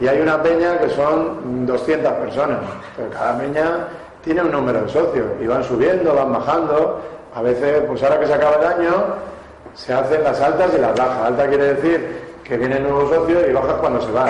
[0.00, 2.58] Y hay una peña que son 200 personas.
[2.96, 3.88] Pero cada peña
[4.22, 5.26] tiene un número de socios.
[5.40, 7.00] Y van subiendo, van bajando.
[7.34, 9.04] A veces, pues ahora que se acaba el año,
[9.74, 11.26] se hacen las altas y las bajas.
[11.26, 14.28] Alta quiere decir que vienen nuevos socios y bajas cuando se van.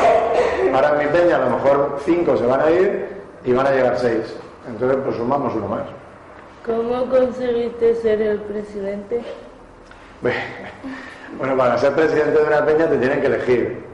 [0.74, 3.09] Ahora en mi peña a lo mejor 5 se van a ir
[3.44, 4.37] y van a llegar 6.
[4.68, 5.83] Entonces, pues sumamos uno más.
[6.66, 9.22] ¿Cómo conseguiste ser el presidente?
[11.38, 13.84] Bueno, para ser presidente de una peña te tienen que elegir.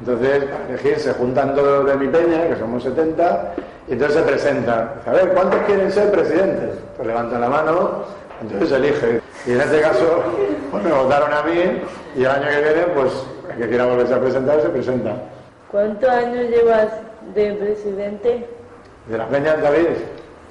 [0.00, 3.54] Entonces, para elegir se juntan todos de mi peña, que somos 70,
[3.88, 4.90] y entonces se presentan.
[4.96, 6.78] Dice, A ver, ¿cuántos quieren ser presidentes?
[6.96, 8.04] Pues levantan la mano,
[8.40, 9.20] entonces se elige.
[9.46, 10.22] Y en este caso,
[10.70, 11.82] pues me votaron a mí,
[12.16, 13.12] y el año que viene, pues
[13.50, 15.14] el que quiera volverse a presentar, se presenta.
[15.70, 16.88] ¿Cuántos años llevas
[17.34, 18.48] de presidente?
[19.08, 19.88] De las peñas, David,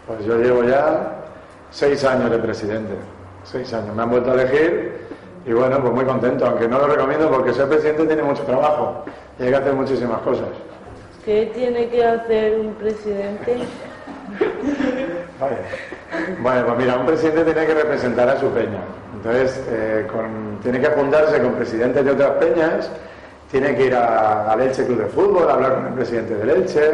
[0.08, 1.14] pues yo llevo ya
[1.72, 2.94] seis años de presidente.
[3.44, 3.96] Seis años.
[3.96, 5.02] Me han vuelto a elegir
[5.46, 9.04] y bueno, pues muy contento, aunque no lo recomiendo porque ser presidente tiene mucho trabajo
[9.40, 10.48] y hay que hacer muchísimas cosas.
[11.26, 13.58] ¿Qué tiene que hacer un presidente?
[15.40, 15.56] Vale.
[16.40, 18.80] Bueno, pues mira, un presidente tiene que representar a su peña.
[19.16, 22.90] Entonces, eh, con- tiene que juntarse con presidentes de otras peñas,
[23.52, 26.50] tiene que ir a- al Elche Club de Fútbol, a hablar con el presidente del
[26.50, 26.92] Elche,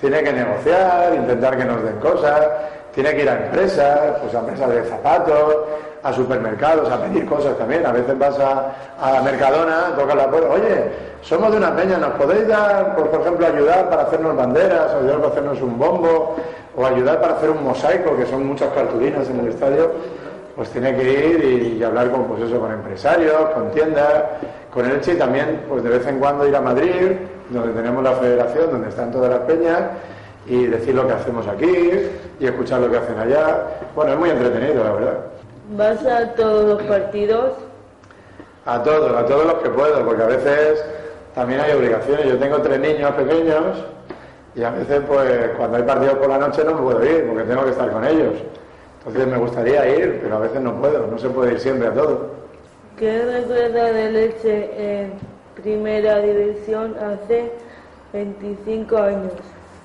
[0.00, 2.46] tiene que negociar, intentar que nos den cosas,
[2.94, 5.54] tiene que ir a empresas, pues a empresas de zapatos,
[6.04, 7.84] a supermercados, a pedir cosas también.
[7.84, 12.10] A veces vas a, a Mercadona, tocas la puerta, oye, somos de una peña, ¿nos
[12.10, 16.36] podéis dar, por, por ejemplo, ayudar para hacernos banderas, ayudar para hacernos un bombo,
[16.76, 19.90] o ayudar para hacer un mosaico, que son muchas cartulinas en el estadio?
[20.54, 24.24] Pues tiene que ir y, y hablar con, pues eso, con empresarios, con tiendas,
[24.72, 27.12] con Elche y también, pues de vez en cuando ir a Madrid,
[27.48, 29.80] donde tenemos la federación, donde están todas las peñas,
[30.46, 33.64] y decir lo que hacemos aquí y escuchar lo que hacen allá.
[33.96, 35.18] Bueno, es muy entretenido, la verdad.
[35.70, 37.52] ¿Vas a todos los partidos?
[38.66, 40.84] A todos, a todos los que puedo, porque a veces
[41.34, 42.26] también hay obligaciones.
[42.26, 43.78] Yo tengo tres niños pequeños
[44.54, 47.44] y a veces, pues, cuando hay partidos por la noche no me puedo ir porque
[47.44, 48.34] tengo que estar con ellos.
[48.98, 51.94] Entonces me gustaría ir, pero a veces no puedo, no se puede ir siempre a
[51.94, 52.30] todo.
[52.98, 55.12] ¿Qué recuerda de Leche en
[55.62, 57.50] primera división hace
[58.12, 59.32] 25 años?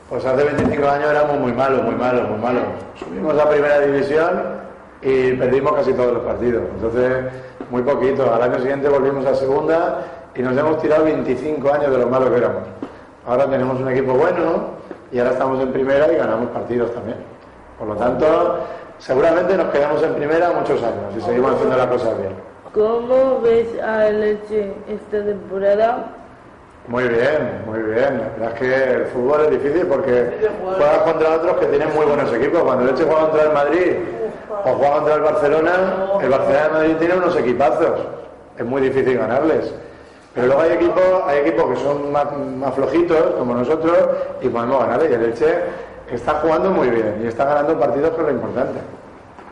[0.10, 2.64] Pues hace 25 años éramos muy malos, muy malos, muy malos.
[2.98, 4.69] Subimos a primera división
[5.02, 6.64] y perdimos casi todos los partidos.
[6.76, 7.26] Entonces,
[7.70, 8.34] muy poquito.
[8.34, 10.02] Al año siguiente volvimos a segunda
[10.36, 12.64] y nos hemos tirado 25 años de lo malos que éramos.
[13.26, 14.80] Ahora tenemos un equipo bueno
[15.12, 17.18] y ahora estamos en primera y ganamos partidos también.
[17.78, 18.60] Por lo tanto,
[18.98, 22.34] seguramente nos quedamos en primera muchos años y seguimos haciendo las cosas bien.
[22.74, 26.19] ¿Cómo ves a Leche esta temporada?
[26.90, 28.18] Muy bien, muy bien.
[28.18, 32.04] La verdad es que el fútbol es difícil porque juegas contra otros que tienen muy
[32.04, 32.64] buenos equipos.
[32.64, 33.94] Cuando el Elche juega contra el Madrid
[34.66, 35.72] o juega contra el Barcelona,
[36.20, 38.00] el Barcelona de Madrid tiene unos equipazos.
[38.58, 39.72] Es muy difícil ganarles.
[40.34, 43.98] Pero luego hay equipos, hay equipos que son más, más flojitos, como nosotros,
[44.42, 45.12] y podemos ganarles.
[45.12, 45.58] Y el Elche
[46.12, 48.80] está jugando muy bien y está ganando partidos que es lo importante.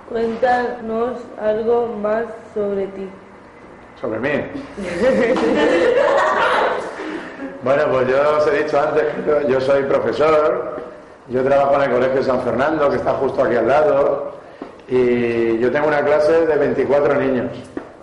[0.10, 3.08] Cuéntanos algo más sobre ti.
[4.02, 4.30] Sobre mí.
[7.68, 10.78] Bueno, pues yo os he dicho antes que yo- soy profesor,
[11.28, 14.32] yo trabajo en el Colegio San Fernando, que está justo aquí al lado,
[14.88, 17.48] y yo tengo una clase de 24 niños,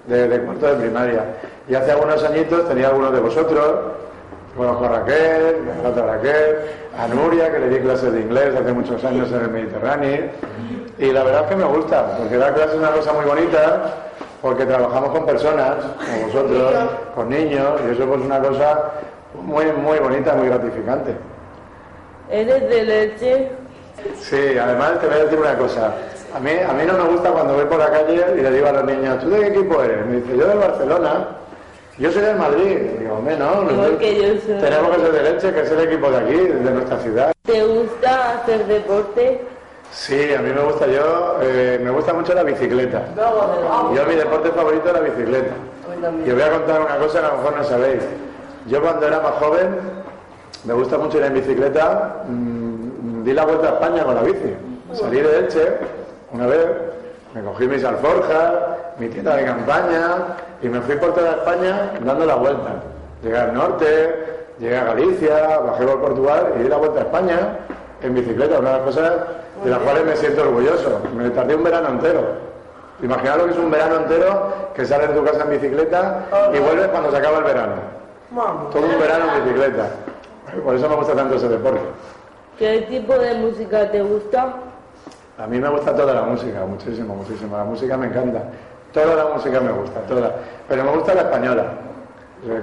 [0.07, 1.25] de, de cuarto de primaria.
[1.67, 3.65] Y hace algunos añitos tenía algunos de vosotros,
[4.55, 6.57] conozco a Raquel, a otra Raquel,
[7.03, 10.25] a Nuria, que le di clases de inglés hace muchos años en el Mediterráneo,
[10.99, 13.95] y la verdad es que me gusta, porque dar clases es una cosa muy bonita,
[14.43, 16.75] porque trabajamos con personas, como vosotros,
[17.15, 18.91] con niños, y eso pues es una cosa
[19.43, 21.15] muy, muy bonita, muy gratificante.
[22.31, 23.49] ¿Eres de Leche?
[24.21, 25.93] Sí, además te voy a decir una cosa.
[26.35, 28.67] A mí, a mí no me gusta cuando voy por la calle y le digo
[28.67, 30.05] a los niños, ¿tú de qué equipo eres?
[30.07, 31.29] Me dice, yo del Barcelona.
[31.97, 32.77] Yo soy del Madrid.
[32.99, 34.61] Digo, hombre, no, no que yo soy.
[34.61, 37.33] tenemos que ser de Leche, que es el equipo de aquí, de nuestra ciudad.
[37.45, 39.45] ¿Te gusta hacer deporte?
[39.93, 43.03] Sí, a mí me gusta, yo, eh, me gusta mucho la bicicleta.
[43.95, 45.53] Yo mi deporte favorito es la bicicleta.
[46.27, 48.03] Y os voy a contar una cosa que a lo mejor no sabéis.
[48.67, 49.79] Yo cuando era más joven,
[50.65, 54.57] me gusta mucho ir en bicicleta, mm, di la vuelta a España con la bici.
[54.95, 55.79] Salí de Elche
[56.33, 56.67] una vez,
[57.35, 58.53] me cogí mis alforjas,
[58.99, 62.71] mi tienda de campaña y me fui por toda España dando la vuelta.
[63.23, 67.39] Llegué al norte, llegué a Galicia, bajé por Portugal y di la vuelta a España
[68.01, 69.13] en bicicleta, una de las cosas
[69.63, 71.01] de las cuales me siento orgulloso.
[71.15, 72.23] Me tardé un verano entero.
[73.03, 76.21] Imaginaos lo que es un verano entero que sales de tu casa en bicicleta
[76.55, 78.04] y vuelves cuando se acaba el verano.
[78.35, 79.91] Todo un verano en bicicleta.
[80.65, 81.81] Por eso me gusta tanto ese deporte.
[82.59, 84.55] ¿Qué tipo de música te gusta?
[85.39, 87.57] A mí me gusta toda la música, muchísimo, muchísimo.
[87.57, 88.43] La música me encanta.
[88.93, 90.35] Toda la música me gusta, toda.
[90.69, 91.65] Pero me gusta la española.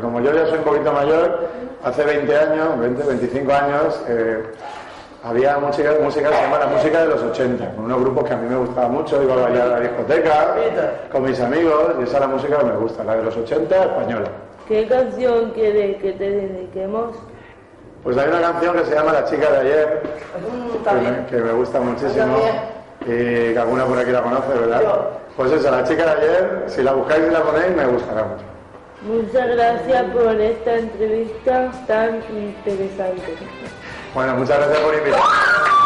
[0.01, 1.47] Como yo ya soy un poquito mayor,
[1.83, 4.43] hace 20 años, 20, 25 años, eh,
[5.23, 8.33] había música, música que se llama la música de los 80, con unos grupos que
[8.33, 10.55] a mí me gustaba mucho, iba a bailar a la discoteca
[11.11, 13.83] con mis amigos, y esa es la música que me gusta, la de los 80
[13.83, 14.29] española.
[14.71, 17.17] ¿Qué canción quieres que te dediquemos?
[18.03, 20.01] Pues hay una canción que se llama La chica de ayer,
[20.85, 22.37] que me, que me gusta muchísimo
[23.01, 25.09] y que alguna por aquí la conoce, ¿verdad?
[25.35, 28.43] Pues esa, La chica de ayer, si la buscáis y la ponéis, me gustará mucho.
[29.01, 33.35] Muchas gracias por esta entrevista tan interesante.
[34.15, 35.80] Bueno, muchas gracias por invitarme.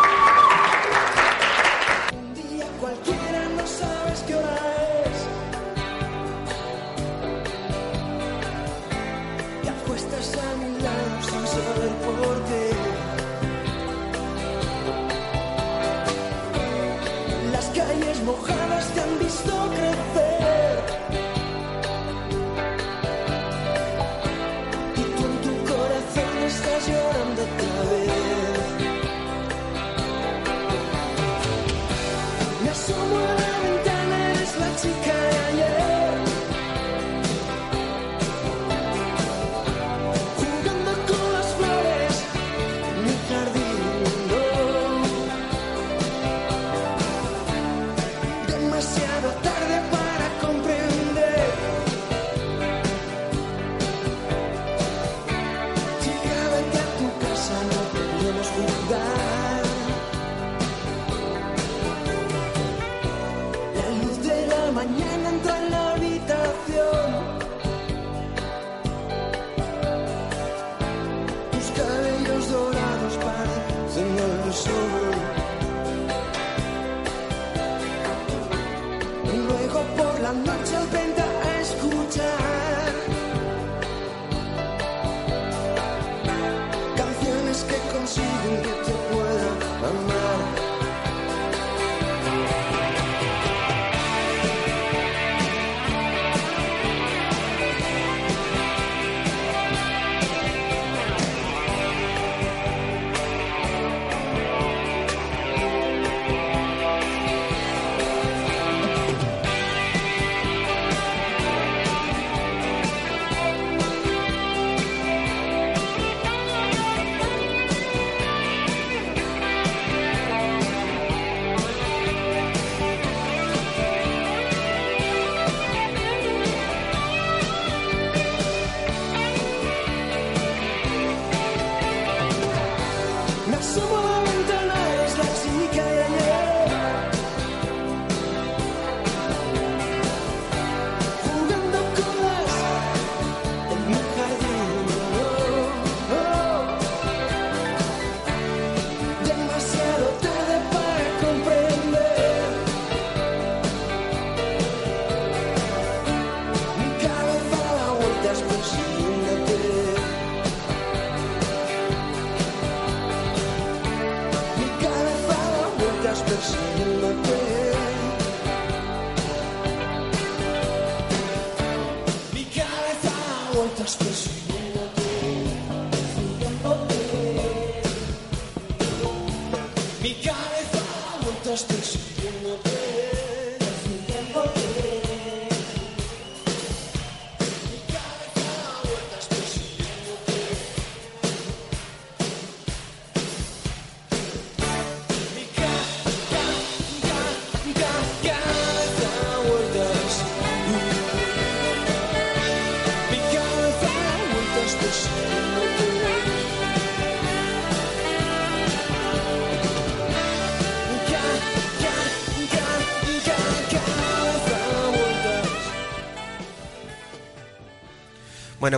[180.06, 182.05] Mi cabeza da vueltas persiguiéndote.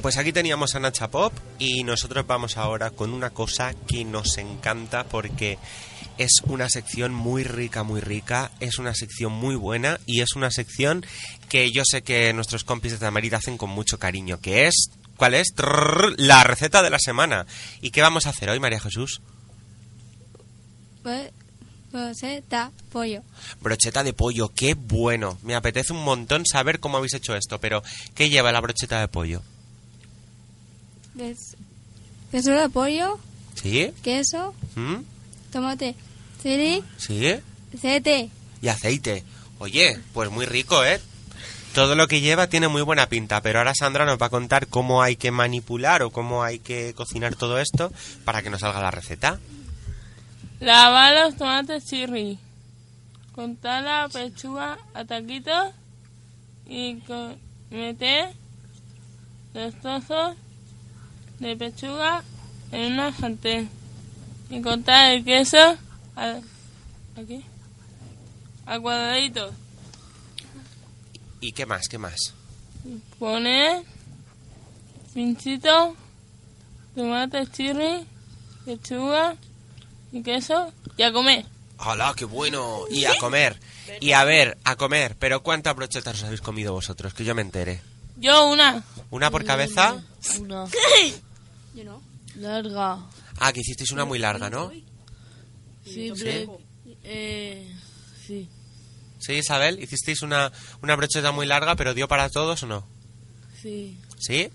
[0.08, 4.38] Pues aquí teníamos a Nacha Pop y nosotros vamos ahora con una cosa que nos
[4.38, 5.58] encanta porque
[6.18, 10.50] es una sección muy rica, muy rica, es una sección muy buena y es una
[10.50, 11.06] sección
[11.50, 15.34] que yo sé que nuestros compis de Tamarit hacen con mucho cariño, que es, ¿cuál
[15.34, 15.50] es?
[15.54, 17.46] Trrr, la receta de la semana.
[17.82, 19.20] ¿Y qué vamos a hacer hoy, María Jesús?
[21.04, 21.32] Pues,
[21.92, 23.24] Roseta, pollo.
[23.60, 25.38] Brocheta de pollo, qué bueno.
[25.42, 27.84] Me apetece un montón saber cómo habéis hecho esto, pero
[28.16, 29.44] ¿qué lleva la brocheta de pollo?
[32.32, 33.20] Pezuela de pollo,
[33.56, 33.92] ¿Sí?
[34.04, 34.98] queso, ¿Mm?
[35.52, 35.96] tomate,
[36.44, 37.30] chili, ¿Sí?
[37.74, 38.30] aceite.
[38.62, 39.24] y aceite.
[39.60, 41.00] Oye, pues muy rico, ¿eh?
[41.74, 44.68] Todo lo que lleva tiene muy buena pinta, pero ahora Sandra nos va a contar
[44.68, 47.92] cómo hay que manipular o cómo hay que cocinar todo esto
[48.26, 49.40] para que nos salga la receta.
[50.60, 52.40] Lavar los tomates chirri.
[53.34, 55.72] Contar la pechuga a taquitos
[56.68, 56.98] y
[57.70, 58.30] meter
[59.54, 60.36] los trozos
[61.40, 62.24] de pechuga
[62.72, 63.70] en una sartén.
[64.50, 65.78] Y cortar el queso
[66.16, 66.40] a,
[67.20, 67.44] aquí,
[68.66, 69.54] a cuadraditos.
[71.42, 71.88] ¿Y qué más?
[71.88, 72.34] ¿Qué más?
[73.20, 73.84] Poner
[75.14, 75.96] pinchito,
[76.96, 78.06] tomate chirri,
[78.66, 79.36] pechuga
[80.12, 81.46] y queso y a comer.
[81.80, 82.86] ¡Hala, qué bueno!
[82.90, 83.60] Y a comer.
[84.00, 85.16] Y a ver, a comer.
[85.20, 87.14] Pero ¿cuántas brochetas os habéis comido vosotros?
[87.14, 87.82] Que yo me entere.
[88.18, 88.84] Yo una.
[89.12, 90.02] ¿Una por cabeza?
[90.40, 90.66] Una.
[91.78, 92.02] Yo no.
[92.38, 93.06] Larga.
[93.40, 94.72] Ah, que hicisteis una muy larga, ¿no?
[95.86, 96.60] Sí, pero-
[97.04, 97.72] eh,
[98.26, 98.50] sí.
[99.20, 99.80] ¿Sí, Isabel?
[99.80, 100.52] ¿Hicisteis una,
[100.82, 102.88] una brocheta muy larga, pero dio para todos o no?
[103.62, 103.96] Sí.
[104.18, 104.50] ¿Sí?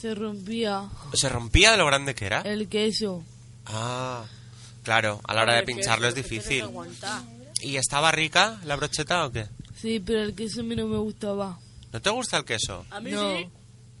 [0.00, 2.42] Se rompía ¿Se rompía de lo grande que era?
[2.42, 3.24] el queso.
[3.66, 4.24] Ah,
[4.84, 6.64] claro, a la hora de pincharlo es difícil.
[7.62, 9.48] ¿Y estaba rica la brocheta o qué?
[9.80, 11.58] Sí, pero el queso a mí no me gustaba.
[11.92, 12.86] ¿No te gusta el queso?
[12.90, 13.36] A mí no.
[13.36, 13.48] sí.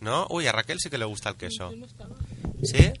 [0.00, 0.26] ¿No?
[0.30, 1.72] Uy, a Raquel sí que le gusta el queso.
[2.62, 2.92] ¿Sí?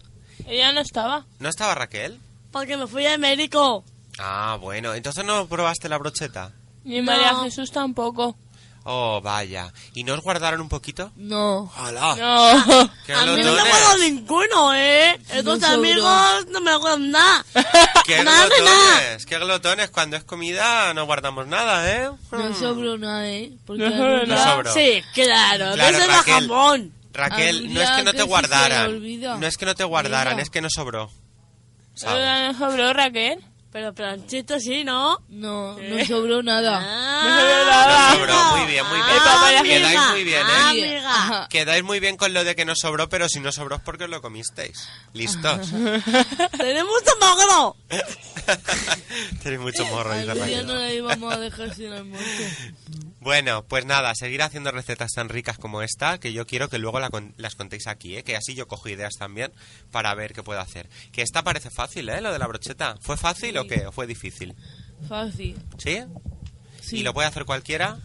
[0.46, 1.24] Ella no estaba.
[1.38, 2.18] ¿No estaba Raquel?
[2.52, 3.84] Porque me fui a México.
[4.18, 6.52] Ah, bueno, entonces no probaste la brocheta.
[6.84, 8.36] Ni María Jesús tampoco.
[8.88, 9.72] Oh, vaya.
[9.94, 11.10] ¿Y no os guardaron un poquito?
[11.16, 11.72] No.
[11.76, 12.14] ¡Hala!
[12.14, 12.90] No.
[13.04, 13.74] ¡Qué A mí no me glotones!
[13.74, 15.18] acuerdo ninguno, ¿eh?
[15.28, 15.74] Estos sobró.
[15.74, 17.44] amigos no me acuerdan nada.
[18.06, 18.60] ¡Qué Nada de nada.
[18.60, 19.26] glotones!
[19.26, 19.90] ¡Qué glotones!
[19.90, 22.10] Cuando es comida no guardamos nada, ¿eh?
[22.30, 23.52] No sobró nada, ¿eh?
[23.66, 24.72] Porque No la sobró.
[24.72, 25.72] Sí, claro.
[25.74, 26.34] Claro, que se va Raquel.
[26.34, 26.92] jamón.
[27.12, 29.00] Raquel, no es que no te guardaran.
[29.40, 30.42] No es que no te guardaran, Mira.
[30.44, 31.10] es que no sobró.
[31.94, 32.52] ¿sabes?
[32.52, 33.42] No sobró Raquel.
[33.76, 35.18] Pero planchito sí, ¿no?
[35.28, 35.90] No, ¿Eh?
[35.98, 36.80] no sobró nada.
[36.80, 38.08] No sobró nada.
[38.14, 39.06] No sobró, muy bien, muy bien.
[39.20, 40.10] Ah, papaya Quedáis amiga.
[40.12, 40.82] muy bien, Ah, ¿eh?
[40.82, 41.10] amiga.
[41.14, 41.48] Ajá.
[41.50, 44.04] Quedáis muy bien con lo de que no sobró, pero si no sobró es porque
[44.04, 44.88] os lo comisteis.
[45.12, 45.68] Listos.
[46.56, 47.76] Tenemos magro.
[49.42, 52.26] Tenéis mucho morro, Algún día no la íbamos a dejar sin almuerzo.
[53.20, 57.00] Bueno, pues nada, seguir haciendo recetas tan ricas como esta, que yo quiero que luego
[57.00, 58.22] la con- las contéis aquí, ¿eh?
[58.22, 59.52] que así yo cojo ideas también
[59.90, 60.88] para ver qué puedo hacer.
[61.10, 62.20] Que esta parece fácil, ¿eh?
[62.20, 62.96] Lo de la brocheta.
[63.00, 63.65] ¿Fue fácil o Sí.
[63.66, 63.86] Qué?
[63.86, 64.54] ¿O fue difícil?
[65.08, 65.56] Fácil.
[65.78, 66.00] ¿Sí?
[66.80, 66.98] Sí.
[66.98, 67.98] ¿Y lo puede hacer cualquiera?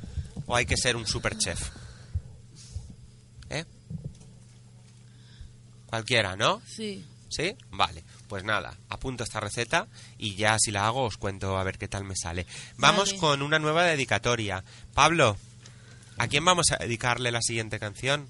[0.46, 1.70] ¿O hay que ser un super chef?
[3.50, 3.66] ¿Eh?
[5.86, 6.62] Cualquiera, ¿no?
[6.66, 7.06] Sí.
[7.30, 7.56] ¿Sí?
[7.70, 8.04] Vale.
[8.28, 9.88] Pues nada, apunto esta receta
[10.18, 12.46] y ya si la hago os cuento a ver qué tal me sale.
[12.78, 13.20] Vamos Vale.
[13.20, 14.64] con una nueva dedicatoria.
[14.94, 15.36] Pablo,
[16.18, 18.30] ¿a quién vamos a dedicarle la siguiente canción?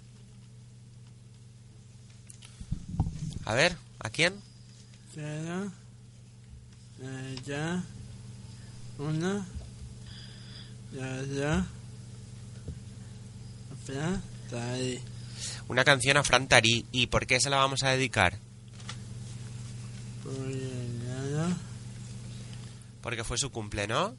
[3.46, 4.42] A ver, ¿a quién?
[7.02, 7.36] Eh,
[14.54, 15.00] ahí.
[15.68, 16.86] Una canción a Fran Tarí.
[16.92, 18.38] ¿Y por qué se la vamos a dedicar?
[23.02, 24.16] Porque fue su cumple, ¿no?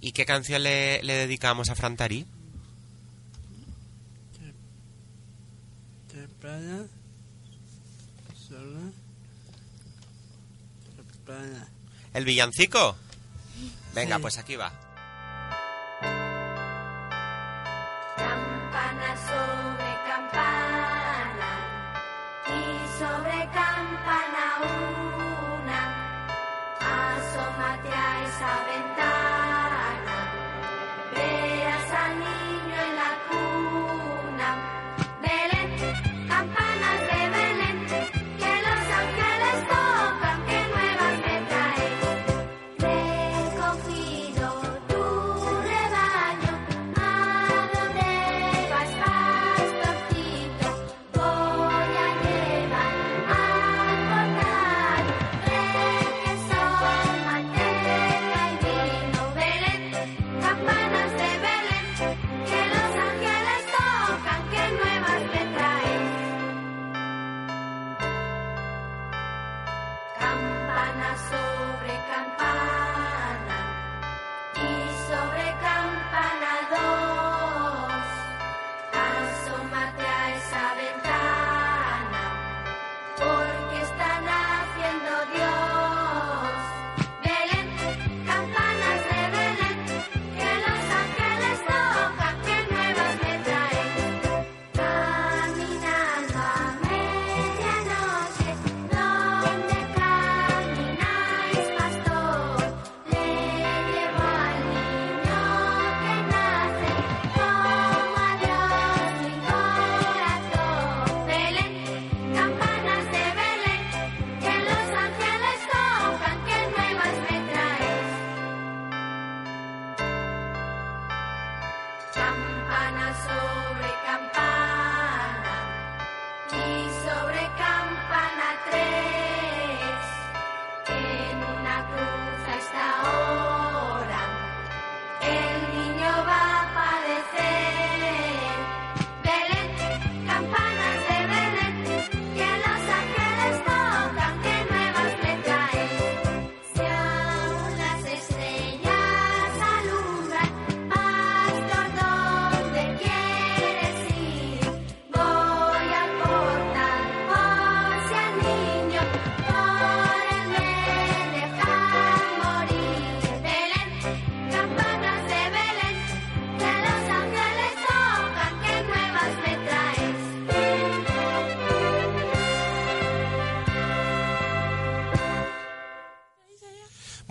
[0.00, 2.26] ¿Y qué canción le, le dedicamos a Fran Tarí?
[11.24, 11.73] Para.
[12.14, 12.96] ¿El villancico?
[13.94, 14.72] Venga, pues aquí va.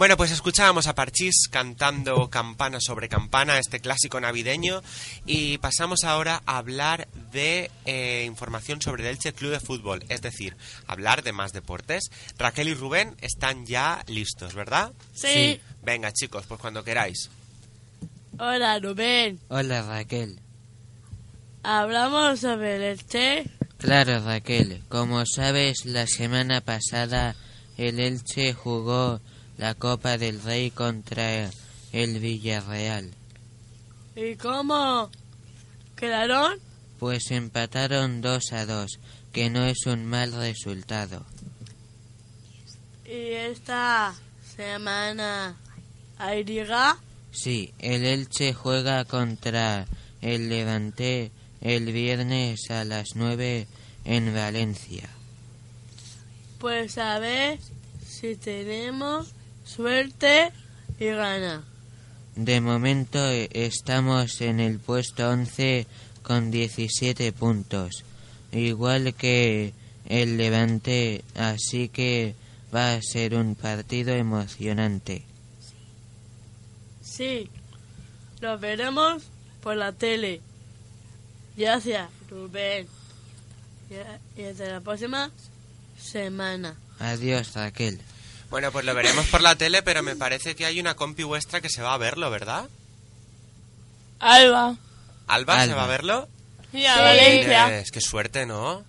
[0.04, 4.84] Bueno, pues escuchábamos a Parchís cantando campana sobre campana, este clásico navideño,
[5.26, 10.22] y pasamos ahora a hablar de eh, información sobre el Elche Club de Fútbol, es
[10.22, 12.12] decir, hablar de más deportes.
[12.38, 14.92] Raquel y Rubén están ya listos, ¿verdad?
[15.14, 15.62] Sí.
[15.84, 17.30] Venga, chicos, pues cuando queráis.
[18.38, 19.40] Hola, Rubén.
[19.48, 20.42] Hola Raquel.
[21.64, 23.46] Hablamos sobre el Elche.
[23.78, 27.38] Claro Raquel, como sabes la semana pasada
[27.78, 29.22] el Elche jugó
[29.58, 31.50] la Copa del Rey contra
[31.92, 33.12] el Villarreal.
[34.16, 35.10] ¿Y cómo
[35.96, 36.60] quedaron?
[37.00, 39.00] Pues empataron 2 a 2,
[39.32, 41.26] que no es un mal resultado.
[43.06, 44.16] Y esta
[44.56, 45.56] semana
[46.18, 46.98] hay liga.
[47.32, 49.86] Sí, el Elche juega contra
[50.22, 51.32] el Levante
[51.62, 53.68] el viernes a las 9
[54.06, 55.10] en Valencia.
[56.60, 57.60] Pues a ver
[58.06, 59.34] si tenemos
[59.76, 60.52] suerte
[61.00, 61.64] y gana.
[62.36, 65.88] De momento eh, estamos en el puesto 11
[66.22, 68.04] con 17 puntos,
[68.52, 69.74] igual que
[70.08, 72.36] el Levante, así que
[72.74, 75.24] va a ser un partido emocionante.
[77.04, 77.50] Sí,
[78.42, 79.24] lo veremos
[79.62, 80.42] por la tele.
[81.56, 82.88] Gracias, Rubén.
[83.90, 85.30] Y y hasta la próxima
[86.00, 86.76] semana.
[87.00, 88.00] Adiós, Raquel.
[88.54, 91.60] Bueno, pues lo veremos por la tele, pero me parece que hay una compi vuestra
[91.60, 92.70] que se va a verlo, ¿verdad?
[94.20, 94.76] Alba.
[95.26, 96.28] ¿Alba, se va a verlo?
[96.72, 97.80] Y a Valencia.
[97.80, 98.84] Es que suerte, ¿no?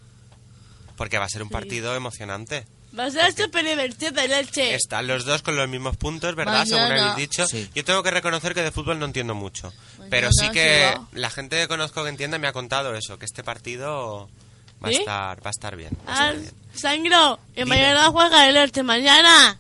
[0.98, 2.66] Porque va a ser un partido emocionante.
[2.98, 4.74] Va a ser súper divertido el Elche.
[4.74, 6.66] Están los dos con los mismos puntos, ¿verdad?
[6.66, 7.46] Según habéis dicho.
[7.46, 7.66] Sí.
[7.74, 9.72] Yo tengo que reconocer que de fútbol no entiendo mucho.
[10.10, 13.24] Pero Mañana sí que la gente que conozco que entiende me ha contado eso, que
[13.24, 14.28] este partido
[14.84, 14.98] va a ¿Sí?
[14.98, 15.96] estar va a estar bien.
[16.06, 16.63] va a Ah, estar bien.
[16.74, 17.66] Sangro, y Dime.
[17.76, 19.58] mañana juega el Elche, mañana.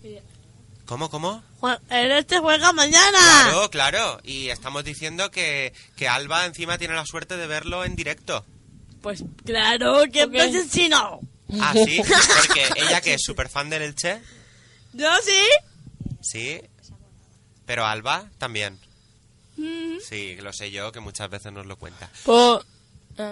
[0.86, 1.42] ¿Cómo, cómo?
[1.90, 3.18] El Elche juega mañana.
[3.18, 4.20] Claro, claro.
[4.24, 8.44] Y estamos diciendo que, que Alba encima tiene la suerte de verlo en directo.
[9.00, 10.44] Pues claro, que ¿Por qué?
[10.58, 11.20] es chino.
[11.60, 14.20] Ah, sí, porque ella que es súper fan del Elche,
[14.92, 16.12] Yo sí.
[16.22, 16.60] sí.
[17.66, 18.78] Pero Alba también.
[19.56, 19.98] Mm.
[20.06, 22.10] Sí, lo sé yo, que muchas veces nos lo cuenta.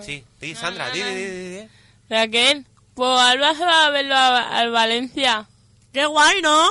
[0.05, 1.69] Sí, di, Sandra, di, di, di, di, di.
[2.09, 2.65] Raquel,
[2.95, 5.47] pues Alba se va a verlo a- al Valencia.
[5.93, 6.69] Qué guay, ¿no?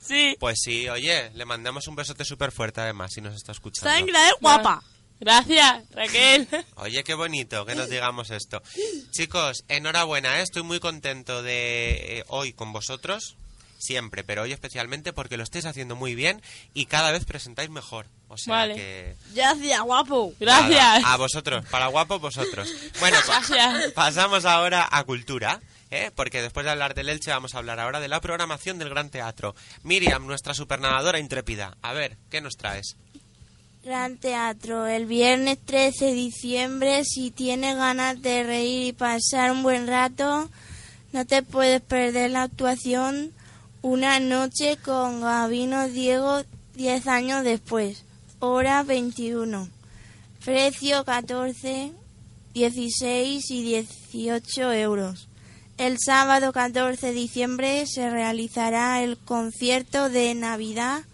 [0.00, 0.36] Sí.
[0.40, 3.90] Pues sí, oye, le mandamos un besote súper fuerte además, si nos está escuchando.
[3.90, 4.82] Sangre es guapa.
[5.20, 6.46] Gracias, Raquel.
[6.76, 8.62] Oye, qué bonito que nos digamos esto.
[9.10, 10.42] Chicos, enhorabuena, ¿eh?
[10.42, 13.34] estoy muy contento de eh, hoy con vosotros,
[13.78, 16.42] siempre, pero hoy especialmente porque lo estáis haciendo muy bien
[16.74, 18.06] y cada vez presentáis mejor.
[18.28, 18.74] O sea Vale.
[18.74, 19.16] que...
[19.34, 20.34] Gracias, guapo.
[20.40, 21.04] nada, Gracias.
[21.06, 22.68] a vosotros, para guapos vosotros.
[23.00, 23.92] Bueno, pa- Gracias.
[23.92, 25.60] pasamos ahora a cultura.
[25.90, 26.10] ¿eh?
[26.14, 29.08] Porque después de hablar del Elche vamos a hablar ahora de la programación del Gran
[29.08, 29.54] Teatro.
[29.84, 31.78] Miriam, nuestra supernadadora intrépida.
[31.80, 32.96] A ver, ¿qué nos traes?
[33.84, 39.62] Gran Teatro, el viernes 13 de diciembre, si tienes ganas de reír y pasar un
[39.62, 40.50] buen rato,
[41.12, 43.32] no te puedes perder la actuación
[43.80, 46.42] Una noche con Gabino Diego
[46.74, 48.02] 10 años después,
[48.40, 49.68] hora 21,
[50.44, 51.92] precio 14,
[52.54, 55.28] 16 y 18 euros.
[55.76, 61.04] El sábado 14 de diciembre se realizará el concierto de Navidad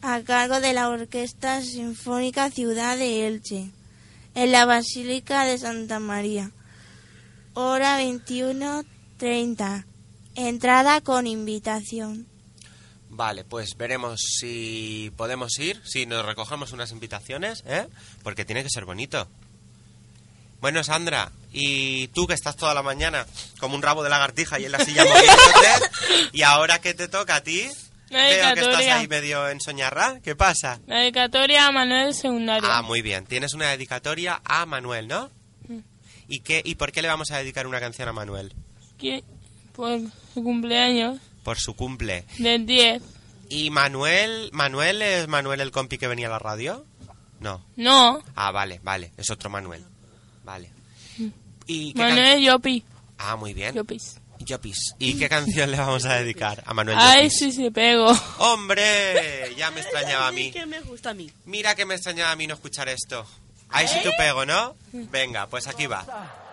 [0.00, 3.70] a cargo de la Orquesta Sinfónica Ciudad de Elche,
[4.34, 6.52] en la Basílica de Santa María.
[7.52, 9.87] Hora 21.30.
[10.38, 12.26] Entrada con invitación.
[13.10, 17.88] Vale, pues veremos si podemos ir, si nos recogemos unas invitaciones, ¿eh?
[18.22, 19.26] Porque tiene que ser bonito.
[20.60, 23.26] Bueno, Sandra, y tú que estás toda la mañana
[23.58, 27.36] como un rabo de lagartija y en la silla moviéndote, y ahora que te toca
[27.36, 27.66] a ti,
[28.10, 28.96] La veo que estás dedicatoria.
[28.96, 30.20] ahí medio en soñarra.
[30.22, 30.78] ¿Qué pasa?
[30.86, 32.68] La dedicatoria a Manuel Secundario.
[32.70, 33.26] Ah, muy bien.
[33.26, 35.30] Tienes una dedicatoria a Manuel, ¿no?
[35.66, 35.78] Mm.
[36.28, 38.54] ¿Y qué y por qué le vamos a dedicar una canción a Manuel?
[38.98, 39.22] Que
[39.78, 40.00] por
[40.34, 42.24] su cumpleaños Por su cumple.
[42.38, 43.00] del 10.
[43.48, 46.84] ¿Y Manuel, Manuel es Manuel el compi que venía a la radio?
[47.40, 47.64] No.
[47.76, 49.84] No, Ah, vale, vale, es otro Manuel.
[50.44, 50.70] Vale.
[51.66, 52.82] ¿Y qué Manuel Yopi.
[53.18, 53.74] Ah, muy bien.
[53.74, 54.18] Yopis.
[54.40, 54.94] Yopis.
[54.98, 57.38] ¿Y qué canción le vamos a dedicar a Manuel Ay, Llopis?
[57.38, 58.10] sí, sí, pego.
[58.38, 59.54] ¡Hombre!
[59.56, 60.50] Ya me extrañaba a mí.
[60.50, 61.30] que me gusta a mí.
[61.44, 63.24] Mira que me extrañaba a mí no escuchar esto.
[63.70, 64.74] Ahí sí tu pego, ¿no?
[64.92, 66.06] Venga, pues aquí va.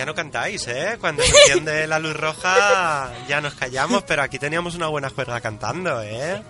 [0.00, 0.96] Ya no cantáis, ¿eh?
[0.98, 5.42] Cuando se enciende la luz roja ya nos callamos, pero aquí teníamos una buena juerga
[5.42, 6.42] cantando, ¿eh?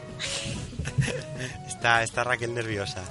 [1.67, 3.03] Está, está Raquel nerviosa,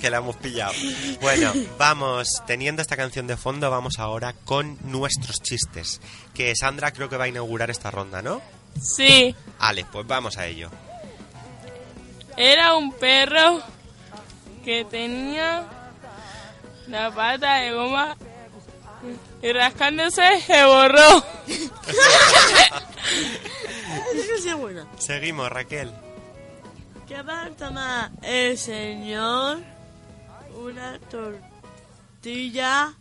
[0.00, 0.72] que la hemos pillado.
[1.20, 6.00] Bueno, vamos, teniendo esta canción de fondo, vamos ahora con nuestros chistes.
[6.34, 8.40] Que Sandra creo que va a inaugurar esta ronda, ¿no?
[8.80, 10.70] Sí, Vale, pues vamos a ello.
[12.36, 13.60] era un perro
[14.64, 15.64] que tenía
[16.86, 18.16] la pata de goma
[19.42, 21.24] y rascándose se borró.
[24.14, 24.86] que sea buena.
[24.98, 25.92] Seguimos, Raquel.
[27.06, 29.58] ¿Qué va a tomar el señor?
[30.54, 32.92] Una tortilla,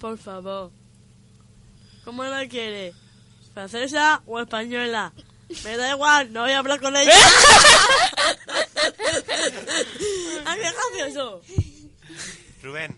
[0.00, 0.72] por favor.
[2.04, 2.94] ¿Cómo la quiere?
[3.54, 5.12] ¿Francesa o española?
[5.64, 7.12] Me da igual, no voy a hablar con ella.
[10.46, 11.42] ¡Ay, qué gracioso!
[12.62, 12.96] Rubén.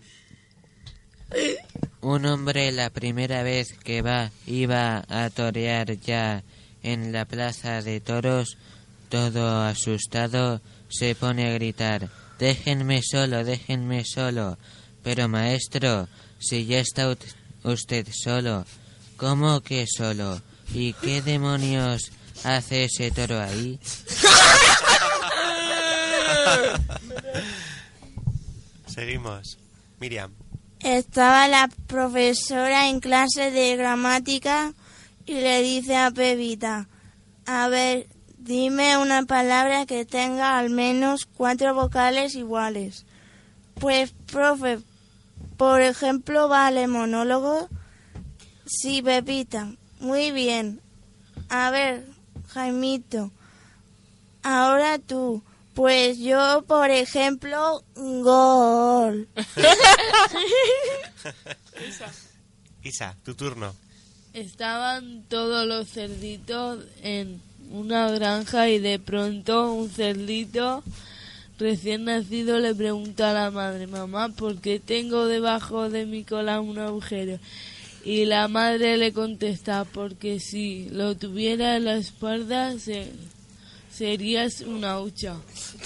[2.01, 6.43] Un hombre la primera vez que va iba a torear ya
[6.83, 8.57] en la plaza de toros,
[9.09, 12.09] todo asustado, se pone a gritar
[12.41, 14.57] Déjenme solo, déjenme solo.
[15.03, 16.07] Pero maestro,
[16.39, 17.15] si ya está
[17.63, 18.65] usted solo,
[19.15, 20.41] ¿cómo que solo?
[20.73, 22.11] ¿Y qué demonios
[22.43, 23.79] hace ese toro ahí?
[28.87, 29.59] Seguimos.
[29.99, 30.40] Miriam.
[30.83, 34.73] Estaba la profesora en clase de gramática
[35.27, 36.87] y le dice a Pepita,
[37.45, 38.07] a ver,
[38.39, 43.05] dime una palabra que tenga al menos cuatro vocales iguales.
[43.75, 44.79] Pues, profe,
[45.55, 47.69] por ejemplo, vale monólogo.
[48.65, 50.81] Sí, Pepita, muy bien.
[51.49, 52.07] A ver,
[52.47, 53.31] Jaimito,
[54.41, 55.43] ahora tú.
[55.73, 59.27] Pues yo, por ejemplo, gol.
[62.83, 63.73] Isa, tu turno.
[64.33, 67.41] Estaban todos los cerditos en
[67.71, 70.83] una granja y de pronto un cerdito
[71.59, 76.59] recién nacido le pregunta a la madre, mamá, ¿por qué tengo debajo de mi cola
[76.59, 77.39] un agujero?
[78.03, 83.11] Y la madre le contesta, porque si lo tuviera en la espalda se-
[84.01, 85.35] serías una hucha.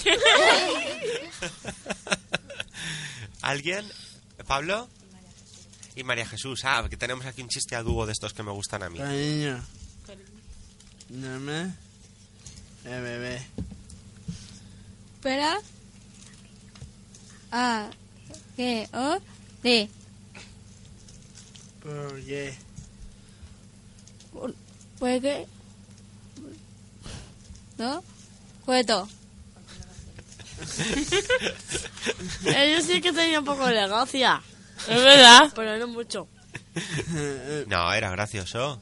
[3.42, 3.84] ¿Alguien?
[4.46, 4.88] ¿Pablo?
[5.94, 6.62] Y María Jesús.
[6.64, 8.96] Ah, que tenemos aquí un chiste a dúo de estos que me gustan a mí.
[8.96, 9.62] Cariño.
[11.10, 11.74] Dame.
[12.86, 13.46] El bebé.
[15.16, 15.58] Espera.
[17.52, 17.90] A.
[18.56, 18.88] G.
[18.94, 19.20] O.
[19.62, 19.90] D.
[21.82, 22.54] ¿Por qué?
[24.98, 25.55] ¿Puede que?
[27.78, 28.02] ¿No?
[28.64, 29.08] Cueto.
[32.46, 34.42] Ellos sí que tenían un poco de gracia.
[34.88, 35.52] Es verdad.
[35.54, 36.28] Pero no mucho.
[37.66, 38.80] No, era gracioso.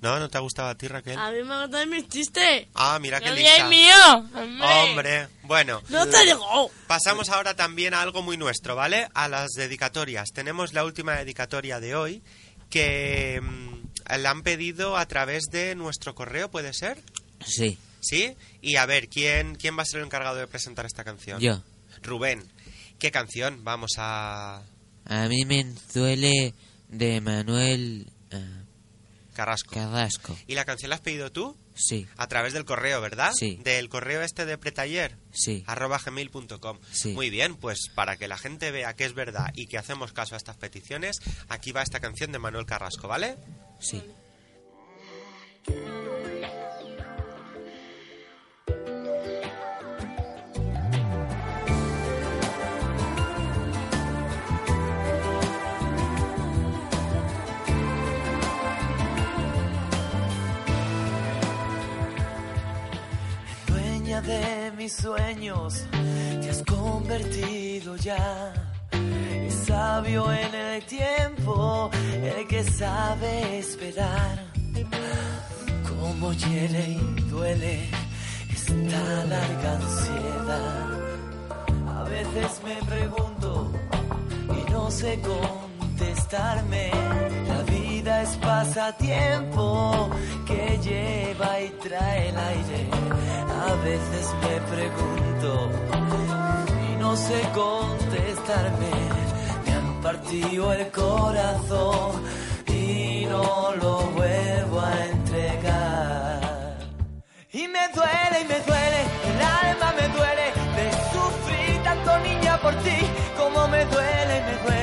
[0.00, 0.18] ¿No?
[0.18, 1.16] ¿No te ha gustado a ti, Raquel?
[1.16, 2.66] A mí me gustan mis chistes.
[2.74, 3.56] Ah, mira qué lista.
[3.58, 3.94] es mío,
[4.34, 4.66] hombre.
[4.66, 5.80] Hombre, bueno.
[5.88, 6.72] No te digo.
[6.88, 9.08] Pasamos ahora también a algo muy nuestro, ¿vale?
[9.14, 10.30] A las dedicatorias.
[10.32, 12.22] Tenemos la última dedicatoria de hoy
[12.68, 17.00] que mm, la han pedido a través de nuestro correo, ¿puede ser?
[17.44, 18.36] Sí, ¿Sí?
[18.60, 21.40] Y a ver, ¿quién, quién va a ser el encargado de presentar esta canción?
[21.40, 21.62] Yo.
[22.02, 22.42] Rubén.
[22.98, 23.64] ¿Qué canción?
[23.64, 24.62] Vamos a...
[25.04, 26.54] a mí me duele
[26.88, 28.64] de Manuel ah,
[29.34, 29.74] Carrasco.
[29.74, 30.36] Carrasco.
[30.46, 31.56] ¿Y la canción la has pedido tú?
[31.74, 33.32] Sí, A través del correo, ¿verdad?
[33.34, 33.58] Sí.
[33.64, 35.16] Del correo este de pretaller.
[35.32, 35.64] sí.
[35.66, 36.78] arroba gmail.com.
[36.90, 37.12] Sí.
[37.12, 40.34] Muy bien, pues para que la gente vea que es verdad y que hacemos caso
[40.34, 41.16] a estas peticiones,
[41.48, 43.36] aquí va esta canción de Manuel Carrasco, ¿vale?
[43.80, 44.02] Sí.
[64.26, 65.84] De mis sueños
[66.40, 68.52] te has convertido ya.
[69.46, 71.90] Es sabio en el tiempo,
[72.22, 74.38] el que sabe esperar.
[75.88, 77.88] Cómo hiere y duele
[78.50, 80.86] esta larga ansiedad.
[81.88, 83.72] A veces me pregunto
[84.50, 87.11] y no sé contestarme.
[88.40, 90.10] Pasatiempo
[90.46, 92.88] que lleva y trae el aire.
[93.68, 95.70] A veces me pregunto
[96.90, 98.90] y no sé contestarme.
[99.64, 102.22] Me han partido el corazón
[102.66, 106.40] y no lo vuelvo a entregar.
[107.52, 112.74] Y me duele y me duele, el alma me duele de sufrir tanto niña por
[112.76, 112.98] ti.
[113.36, 114.81] Como me duele y me duele,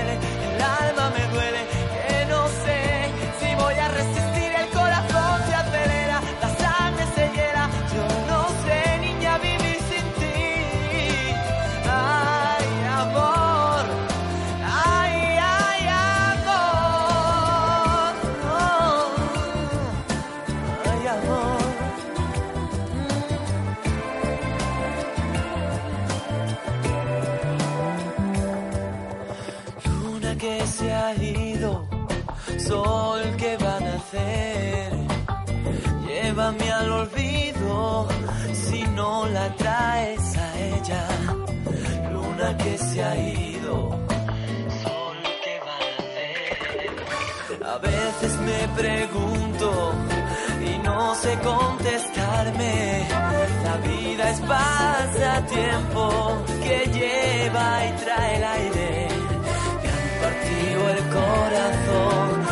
[36.07, 38.07] Llévame al olvido
[38.53, 41.07] si no la traes a ella.
[42.11, 43.91] Luna que se ha ido,
[44.83, 46.91] sol que va a nacer.
[47.63, 49.93] A veces me pregunto
[50.65, 53.07] y no sé contestarme.
[53.63, 59.07] La vida es pasatiempo que lleva y trae el aire.
[59.83, 62.49] Me han partido el corazón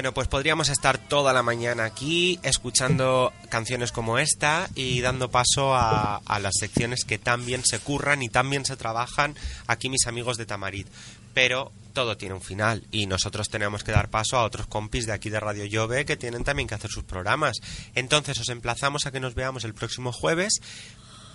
[0.00, 5.74] Bueno, pues podríamos estar toda la mañana aquí escuchando canciones como esta y dando paso
[5.74, 9.36] a, las secciones que tan bien se curran y tan bien se trabajan
[9.66, 10.86] aquí mis amigos de Tamarit.
[11.34, 15.12] Pero todo tiene un final y nosotros tenemos que dar paso a otros compis de
[15.12, 17.58] aquí de Radio Llove que tienen también que hacer sus programas.
[17.94, 20.62] Entonces os emplazamos a que nos veamos el próximo jueves,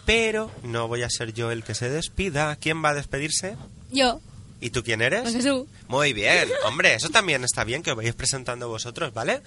[0.08, 2.56] pero no voy a ser yo el que se despida.
[2.56, 3.58] ¿Quién va a despedirse?
[3.92, 4.22] Yo,
[4.66, 5.32] ¿Y tú quién eres?
[5.32, 5.68] Jesús.
[5.88, 9.44] Muy bien, hombre, eso también está bien que os vayáis presentando vosotros, ¿vale?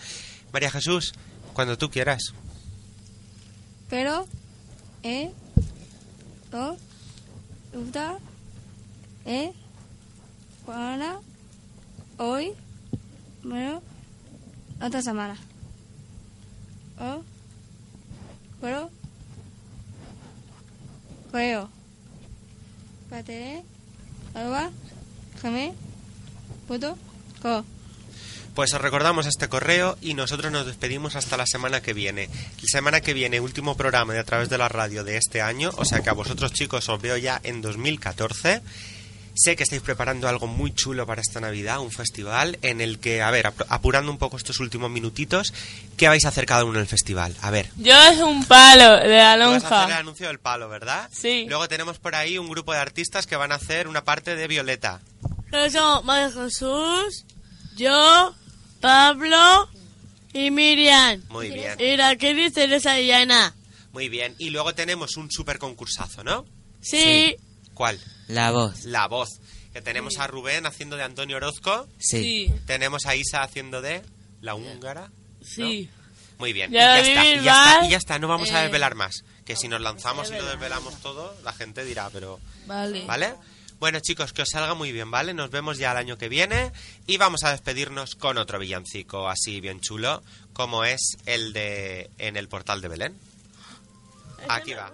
[0.53, 1.13] María Jesús,
[1.55, 2.33] cuando tú quieras.
[3.91, 4.29] pero,
[5.03, 5.33] eh,
[6.53, 6.77] o,
[7.77, 8.19] uta,
[9.27, 9.53] eh,
[10.65, 11.19] para,
[12.19, 12.53] hoy,
[13.43, 13.83] bueno,
[14.81, 15.37] otra semana.
[17.01, 17.25] O,
[18.61, 18.89] pero,
[21.33, 21.69] creo,
[23.11, 23.65] pate,
[24.33, 24.88] arroba, gmail, punto, co.
[28.55, 32.29] Pues os recordamos este correo y nosotros nos despedimos hasta la semana que viene.
[32.61, 35.71] La semana que viene, último programa de a través de la radio de este año,
[35.77, 38.63] o sea que a vosotros chicos os veo ya en 2014.
[39.41, 43.23] Sé que estáis preparando algo muy chulo para esta Navidad, un festival en el que,
[43.23, 45.55] a ver, ap- apurando un poco estos últimos minutitos,
[45.97, 47.37] ¿qué vais a hacer cada uno en el festival?
[47.41, 47.71] A ver.
[47.77, 49.99] Yo es un palo de la Tú vas a hacer el lonja.
[49.99, 51.09] anuncio del palo, ¿verdad?
[51.13, 51.47] Sí.
[51.49, 54.49] Luego tenemos por ahí un grupo de artistas que van a hacer una parte de
[54.49, 55.01] Violeta.
[55.73, 57.25] Yo María Jesús,
[57.77, 58.35] yo,
[58.81, 59.69] Pablo
[60.33, 61.23] y Miriam.
[61.29, 61.77] Muy bien.
[61.79, 63.55] Y Teresa y Ana.
[63.93, 64.35] Muy bien.
[64.39, 66.45] Y luego tenemos un super concursazo, ¿no?
[66.81, 67.37] Sí.
[67.75, 67.99] ¿Cuál?
[68.29, 68.85] La voz.
[68.85, 69.41] La voz.
[69.73, 71.87] Que tenemos a Rubén haciendo de Antonio Orozco.
[71.99, 72.53] Sí.
[72.67, 74.03] Tenemos a Isa haciendo de
[74.41, 75.11] la húngara.
[75.43, 75.91] Sí.
[76.39, 76.71] Muy bien.
[76.71, 79.25] Ya y, ya está, y, ya está, y ya está, no vamos a desvelar más.
[79.45, 82.39] Que si nos lanzamos y lo desvelamos todo, la gente dirá, pero...
[82.67, 83.05] Vale.
[83.07, 83.35] ¿Vale?
[83.81, 85.35] Bueno, chicos, que os salga muy bien, ¿vale?
[85.35, 86.73] Nos vemos ya el año que viene
[87.07, 90.23] y vamos a despedirnos con otro villancico así bien chulo,
[90.53, 93.19] como es el de En el portal de Belén.
[94.49, 94.93] Aquí va.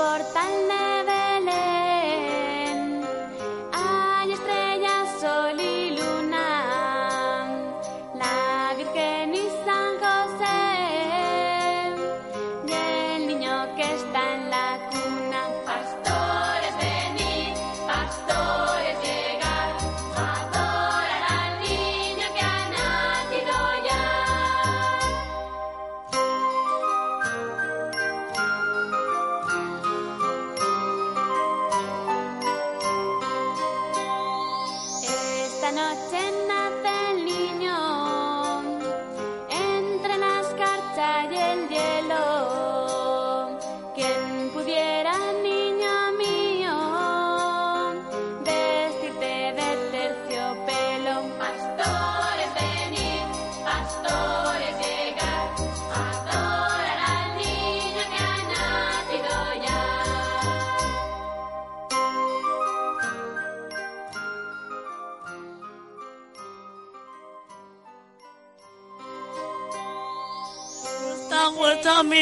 [0.00, 0.39] En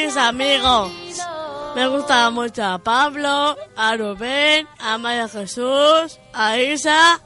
[0.08, 0.90] mis amigos.
[1.74, 7.20] Me gusta mucho a Pablo, a Rubén, a María Jesús, a Isa,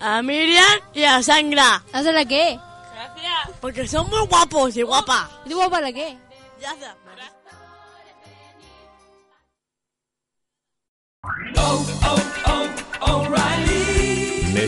[0.00, 1.84] a Miriam y a Sangra.
[1.92, 2.58] ¿Hacer la qué?
[2.92, 3.56] Gracias.
[3.60, 5.28] Porque son muy guapos y guapas.
[5.44, 6.18] ¿Y tú guapa la qué?
[6.60, 6.96] Ya está.